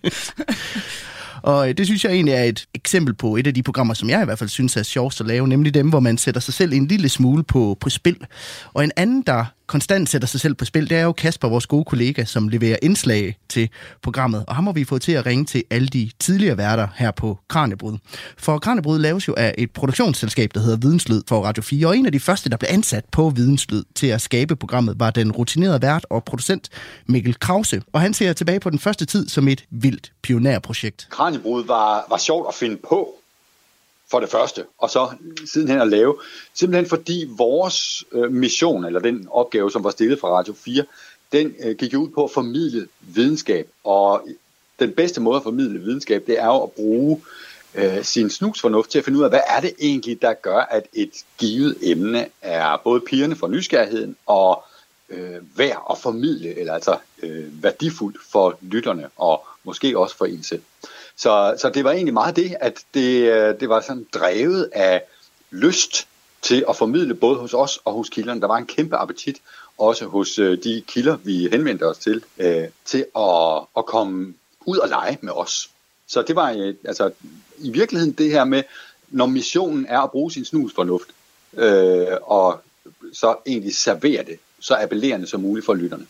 [1.45, 4.09] Og øh, det synes jeg egentlig er et eksempel på et af de programmer, som
[4.09, 6.53] jeg i hvert fald synes er sjovest at lave, nemlig dem, hvor man sætter sig
[6.53, 8.17] selv en lille smule på, på spil.
[8.73, 11.67] Og en anden, der konstant sætter sig selv på spil, det er jo Kasper, vores
[11.67, 13.69] gode kollega, som leverer indslag til
[14.03, 14.45] programmet.
[14.47, 17.39] Og ham har vi fået til at ringe til alle de tidligere værter her på
[17.47, 17.97] Kranjebrud.
[18.37, 22.05] For Kranjebrud laves jo af et produktionsselskab, der hedder Videnslyd for Radio 4, og en
[22.05, 25.81] af de første, der blev ansat på Videnslyd til at skabe programmet, var den rutinerede
[25.81, 26.69] vært og producent
[27.07, 27.81] Mikkel Krause.
[27.93, 31.07] Og han ser tilbage på den første tid som et vildt pionerprojekt.
[31.11, 33.09] Kranjebrud var, var sjovt at finde på,
[34.11, 35.09] for det første, og så
[35.45, 36.15] sidenhen at lave.
[36.53, 40.83] Simpelthen fordi vores øh, mission, eller den opgave, som var stillet fra Radio 4,
[41.31, 43.69] den øh, gik ud på at formidle videnskab.
[43.83, 44.27] Og
[44.79, 47.21] den bedste måde at formidle videnskab, det er jo at bruge
[47.75, 50.87] øh, sin snusfornuft til at finde ud af, hvad er det egentlig, der gør, at
[50.93, 54.63] et givet emne er både pigerne for nysgerrigheden og
[55.09, 60.43] øh, værd at formidle, eller altså øh, værdifuldt for lytterne, og måske også for en
[60.43, 60.61] selv.
[61.17, 65.03] Så, så det var egentlig meget det, at det, øh, det var sådan drevet af
[65.51, 66.07] lyst
[66.41, 68.41] til at formidle både hos os og hos kilderne.
[68.41, 69.41] Der var en kæmpe appetit
[69.77, 74.33] også hos øh, de kilder, vi henvendte os til, øh, til at, at komme
[74.65, 75.69] ud og lege med os.
[76.07, 77.11] Så det var øh, altså
[77.57, 78.63] i virkeligheden det her med,
[79.09, 81.07] når missionen er at bruge sin snusfornuft,
[81.53, 82.61] øh, og
[83.13, 86.07] så egentlig servere det så appellerende som muligt for lytterne,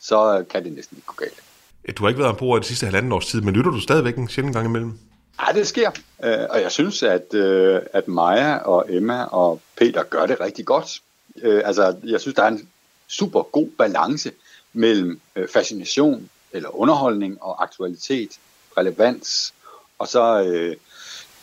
[0.00, 1.47] så kan det næsten ikke gå galt.
[1.96, 4.16] Du har ikke været ombord i de sidste halvanden års tid, men lytter du stadigvæk
[4.16, 4.98] en sjældent gang imellem?
[5.46, 5.90] Ja, det sker.
[6.24, 10.66] Øh, og jeg synes, at, øh, at Maja og Emma og Peter gør det rigtig
[10.66, 11.00] godt.
[11.42, 12.68] Øh, altså, jeg synes, der er en
[13.08, 14.32] super god balance
[14.72, 18.30] mellem øh, fascination eller underholdning og aktualitet,
[18.76, 19.54] relevans,
[19.98, 20.76] og så øh,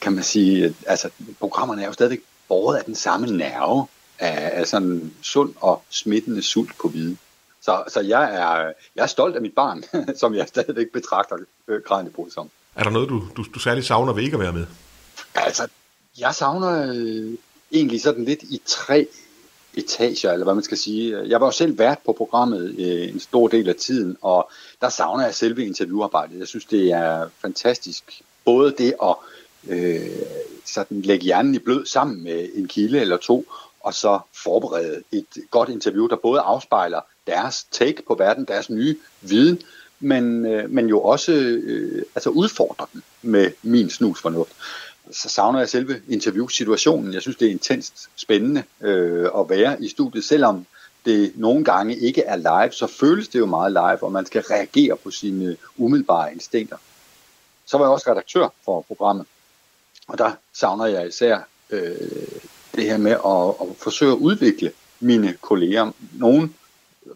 [0.02, 3.88] kan man sige, øh, altså programmerne er jo stadigvæk båret af den samme nerve
[4.20, 7.20] af, af sådan sund og smittende sult på viden.
[7.66, 9.84] Så, så jeg, er, jeg er stolt af mit barn,
[10.22, 11.38] som jeg stadigvæk betragter
[11.68, 12.50] øh, Kranjebrud som.
[12.76, 14.66] Er der noget, du, du, du særligt savner ved ikke at være med?
[15.36, 15.68] Altså,
[16.20, 17.34] jeg savner øh,
[17.72, 19.08] egentlig sådan lidt i tre
[19.74, 21.28] etager, eller hvad man skal sige.
[21.28, 24.50] Jeg var jo selv vært på programmet øh, en stor del af tiden, og
[24.82, 26.40] der savner jeg selve interviewarbejdet.
[26.40, 28.22] Jeg synes, det er fantastisk.
[28.46, 29.16] Både det at
[29.68, 30.00] øh,
[30.66, 33.46] sådan lægge hjernen i blød sammen med en kilde eller to,
[33.80, 38.98] og så forberede et godt interview, der både afspejler deres take på verden, deres nye
[39.22, 39.62] viden,
[40.00, 44.52] men, øh, men jo også øh, altså udfordrer den med min snusfornuft.
[45.12, 47.14] Så savner jeg selve interviewsituationen.
[47.14, 50.66] Jeg synes, det er intenst spændende øh, at være i studiet, selvom
[51.06, 54.42] det nogle gange ikke er live, så føles det jo meget live, og man skal
[54.42, 56.78] reagere på sine umiddelbare instinkter.
[57.66, 59.26] Så var jeg også redaktør for programmet,
[60.08, 61.96] og der savner jeg især øh,
[62.76, 65.92] det her med at, at forsøge at udvikle mine kolleger.
[66.14, 66.50] Nogle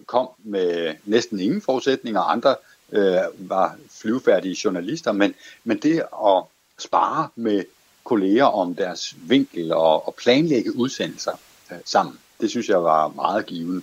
[0.06, 2.56] kom med næsten ingen forudsætninger, andre
[2.92, 5.34] øh, var flyvefærdige journalister, men,
[5.64, 6.44] men det at
[6.78, 7.64] spare med
[8.04, 11.32] kolleger om deres vinkel og, og planlægge udsendelser
[11.72, 13.82] øh, sammen, det synes jeg var meget givende.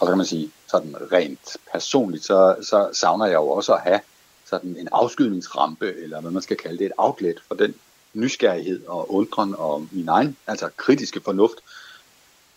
[0.00, 3.80] Og så kan man sige, sådan rent personligt, så, så savner jeg jo også at
[3.80, 4.00] have
[4.44, 7.74] sådan en afskydningsrampe, eller hvad man skal kalde det, et outlet for den
[8.14, 11.56] nysgerrighed og undren og min egen, altså kritiske fornuft.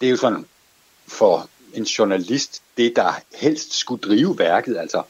[0.02, 0.46] Det er jo sådan
[1.08, 5.04] for en journalist, det der helst skulle drive værket, altså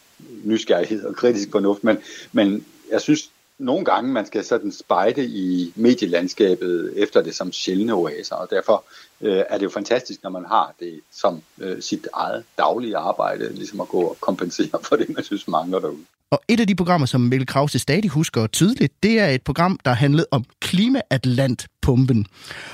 [0.43, 1.97] nysgerrighed og kritisk fornuft, men,
[2.31, 3.29] men jeg synes
[3.61, 8.83] nogle gange, man skal sådan spejde i medielandskabet efter det som sjældne oaser, og derfor
[9.21, 13.53] øh, er det jo fantastisk, når man har det som øh, sit eget daglige arbejde,
[13.53, 16.05] ligesom at gå og kompensere for det, man synes mangler derude.
[16.31, 19.79] Og et af de programmer, som Mikkel Krause stadig husker tydeligt, det er et program,
[19.85, 22.25] der handlede om klimaatlantpumpen.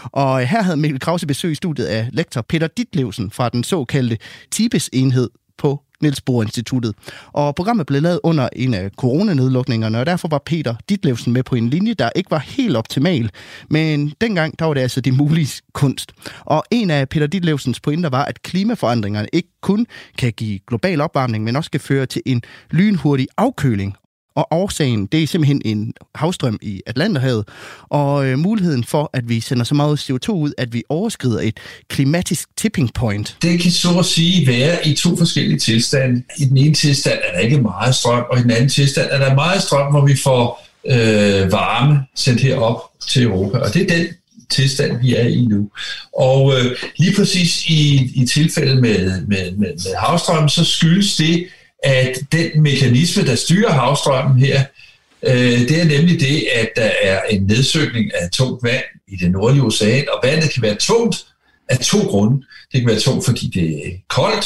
[0.04, 4.18] Og her havde Mikkel Krause besøg i studiet af lektor Peter Ditlevsen fra den såkaldte
[4.52, 6.96] TIBES-enhed på Niels Bohr Instituttet.
[7.34, 11.56] Og programmet blev lavet under en af coronanedlukningerne, og derfor var Peter Ditlevsen med på
[11.56, 13.30] en linje, der ikke var helt optimal.
[13.70, 16.12] Men dengang, der var det altså det mulige kunst.
[16.40, 19.86] Og en af Peter Ditlevsens pointer var, at klimaforandringerne ikke kun
[20.18, 22.42] kan give global opvarmning, men også kan føre til en
[22.72, 23.96] lynhurtig afkøling
[24.38, 27.48] og årsagen, det er simpelthen en havstrøm i Atlanterhavet,
[27.90, 31.60] og øh, muligheden for, at vi sender så meget CO2 ud, at vi overskrider et
[31.90, 33.38] klimatisk tipping point.
[33.42, 36.24] Det kan så at sige være i to forskellige tilstande.
[36.38, 39.18] I den ene tilstand er der ikke meget strøm, og i den anden tilstand er
[39.18, 43.58] der meget strøm, hvor vi får øh, varme sendt herop til Europa.
[43.58, 44.08] Og det er den
[44.50, 45.70] tilstand, vi er i nu.
[46.18, 51.48] Og øh, lige præcis i, i tilfældet med, med, med, med havstrømmen, så skyldes det,
[51.84, 54.64] at den mekanisme, der styrer havstrømmen her,
[55.24, 59.32] øh, det er nemlig det, at der er en nedsøgning af tungt vand i det
[59.32, 61.26] nordlige ocean, og vandet kan være tungt
[61.70, 62.46] af to grunde.
[62.72, 64.46] Det kan være tungt, fordi det er koldt.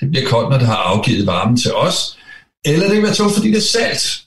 [0.00, 2.18] Det bliver koldt, når det har afgivet varmen til os.
[2.64, 4.22] Eller det kan være tungt, fordi det er salt.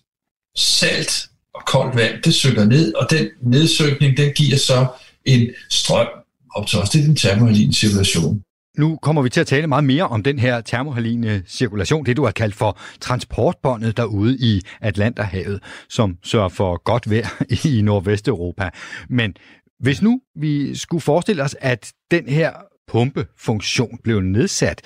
[0.58, 4.88] Salt og koldt vand, det søger ned, og den nedsøgning, den giver så
[5.26, 6.08] en strøm
[6.56, 6.90] op til os.
[6.90, 8.42] Det er den termohaline cirkulation.
[8.78, 12.24] Nu kommer vi til at tale meget mere om den her termohaline cirkulation, det du
[12.24, 15.60] har kaldt for transportbåndet derude i Atlanterhavet,
[15.90, 18.70] som sørger for godt vejr i Nordvesteuropa.
[19.10, 19.36] Men
[19.80, 22.52] hvis nu vi skulle forestille os, at den her
[22.88, 24.82] pumpefunktion blev nedsat,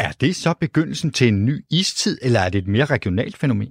[0.00, 3.68] er det så begyndelsen til en ny istid, eller er det et mere regionalt fænomen?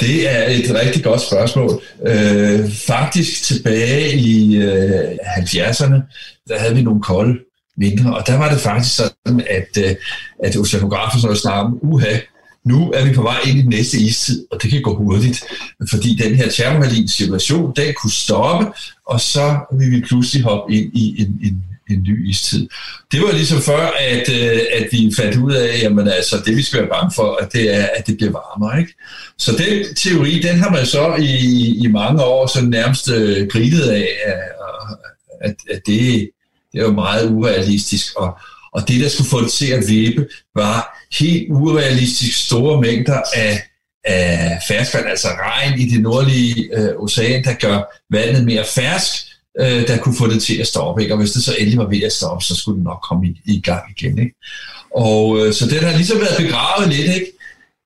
[0.00, 1.70] Det er et rigtig godt spørgsmål.
[2.06, 5.96] Øh, faktisk tilbage i øh, 70'erne,
[6.48, 7.38] der havde vi nogle kolde
[7.78, 8.16] mindre.
[8.16, 9.94] Og der var det faktisk sådan, at, øh,
[10.44, 12.18] at oceanografer så snakke uha,
[12.64, 15.44] nu er vi på vej ind i den næste istid, og det kan gå hurtigt,
[15.90, 18.66] fordi den her termohaline situation, den kunne stoppe,
[19.06, 22.68] og så vil vi pludselig hoppe ind i en, en, en ny istid.
[23.12, 26.62] Det var ligesom før, at, øh, at vi fandt ud af, jamen altså, det vi
[26.62, 28.80] skal være bange for, at det er, at det bliver varmere.
[28.80, 28.94] Ikke?
[29.38, 31.34] Så den teori, den har man så i,
[31.84, 34.08] i mange år så nærmest øh, grinet af,
[35.40, 36.30] at, at det,
[36.72, 38.38] det er meget urealistisk, og,
[38.72, 43.62] og det, der skulle få det til at vippe, var helt urealistisk store mængder af,
[44.04, 49.28] af ferskvand, altså regn i det nordlige øh, ocean, der gør vandet mere fersk,
[49.60, 51.02] øh, der kunne få det til at stoppe.
[51.02, 51.14] Ikke?
[51.14, 53.40] Og hvis det så endelig var ved at stoppe, så skulle det nok komme i,
[53.44, 54.18] i gang igen.
[54.18, 54.34] Ikke?
[54.94, 57.32] Og øh, så den har ligesom været begravet lidt, ikke?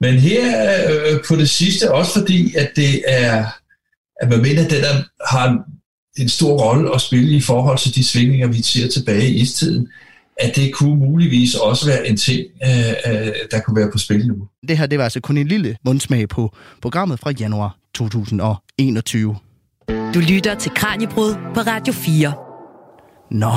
[0.01, 3.47] Men her øh, på det sidste, også fordi, at det er,
[4.21, 5.65] at man mener, at den er, har
[6.19, 9.89] en stor rolle at spille i forhold til de svingninger, vi ser tilbage i istiden,
[10.37, 14.27] at det kunne muligvis også være en ting, øh, øh, der kunne være på spil
[14.27, 14.35] nu.
[14.69, 19.37] Det her det var altså kun en lille mundsmag på programmet fra januar 2021.
[20.15, 22.33] Du lytter til Kranjebrud på Radio 4.
[23.31, 23.53] Nå,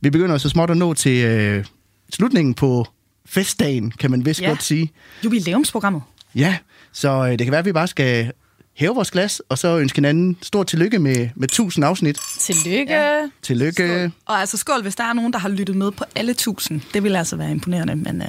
[0.00, 1.64] vi begynder så småt at nå til øh,
[2.12, 2.86] slutningen på
[3.26, 4.48] festdagen, kan man vist Ja.
[4.48, 4.90] godt sige.
[5.24, 6.02] Jubilæumsprogrammet.
[6.34, 6.56] Ja,
[6.92, 8.32] så øh, det kan være, at vi bare skal
[8.78, 12.18] hæve vores glas, og så ønske hinanden stort tillykke med, med 1000 afsnit.
[12.38, 12.92] Tillykke.
[12.92, 13.28] Ja.
[13.42, 14.12] Tillykke.
[14.26, 16.80] Og altså skål, hvis der er nogen, der har lyttet med på alle tusind.
[16.94, 18.28] Det vil altså være imponerende, men øh,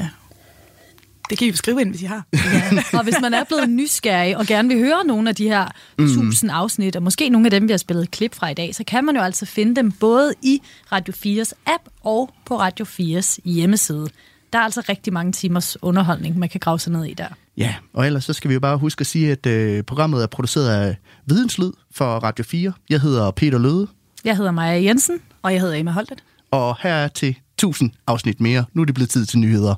[1.30, 2.26] det kan I jo skrive ind, hvis I har.
[2.98, 6.06] Og hvis man er blevet nysgerrig og gerne vil høre nogle af de her Mm.
[6.06, 8.84] 1000 afsnit, og måske nogle af dem, vi har spillet klip fra i dag, så
[8.84, 13.38] kan man jo altså finde dem både i Radio 4's app og på Radio 4's
[13.46, 14.08] hjemmeside.
[14.54, 17.28] Der er altså rigtig mange timers underholdning, man kan grave sig ned i der.
[17.60, 20.28] Ja, og ellers så skal vi jo bare huske at sige, at øh, programmet er
[20.28, 20.96] produceret af
[21.26, 22.74] Videnslyd for Radio 4.
[22.90, 23.88] Jeg hedder Peter Løde,
[24.26, 25.20] Jeg hedder Maja Jensen.
[25.42, 26.24] Og jeg hedder Emma Holtet.
[26.52, 28.66] og her er til 1000 afsnit mere.
[28.74, 29.76] Nu er det blevet tid til nyheder.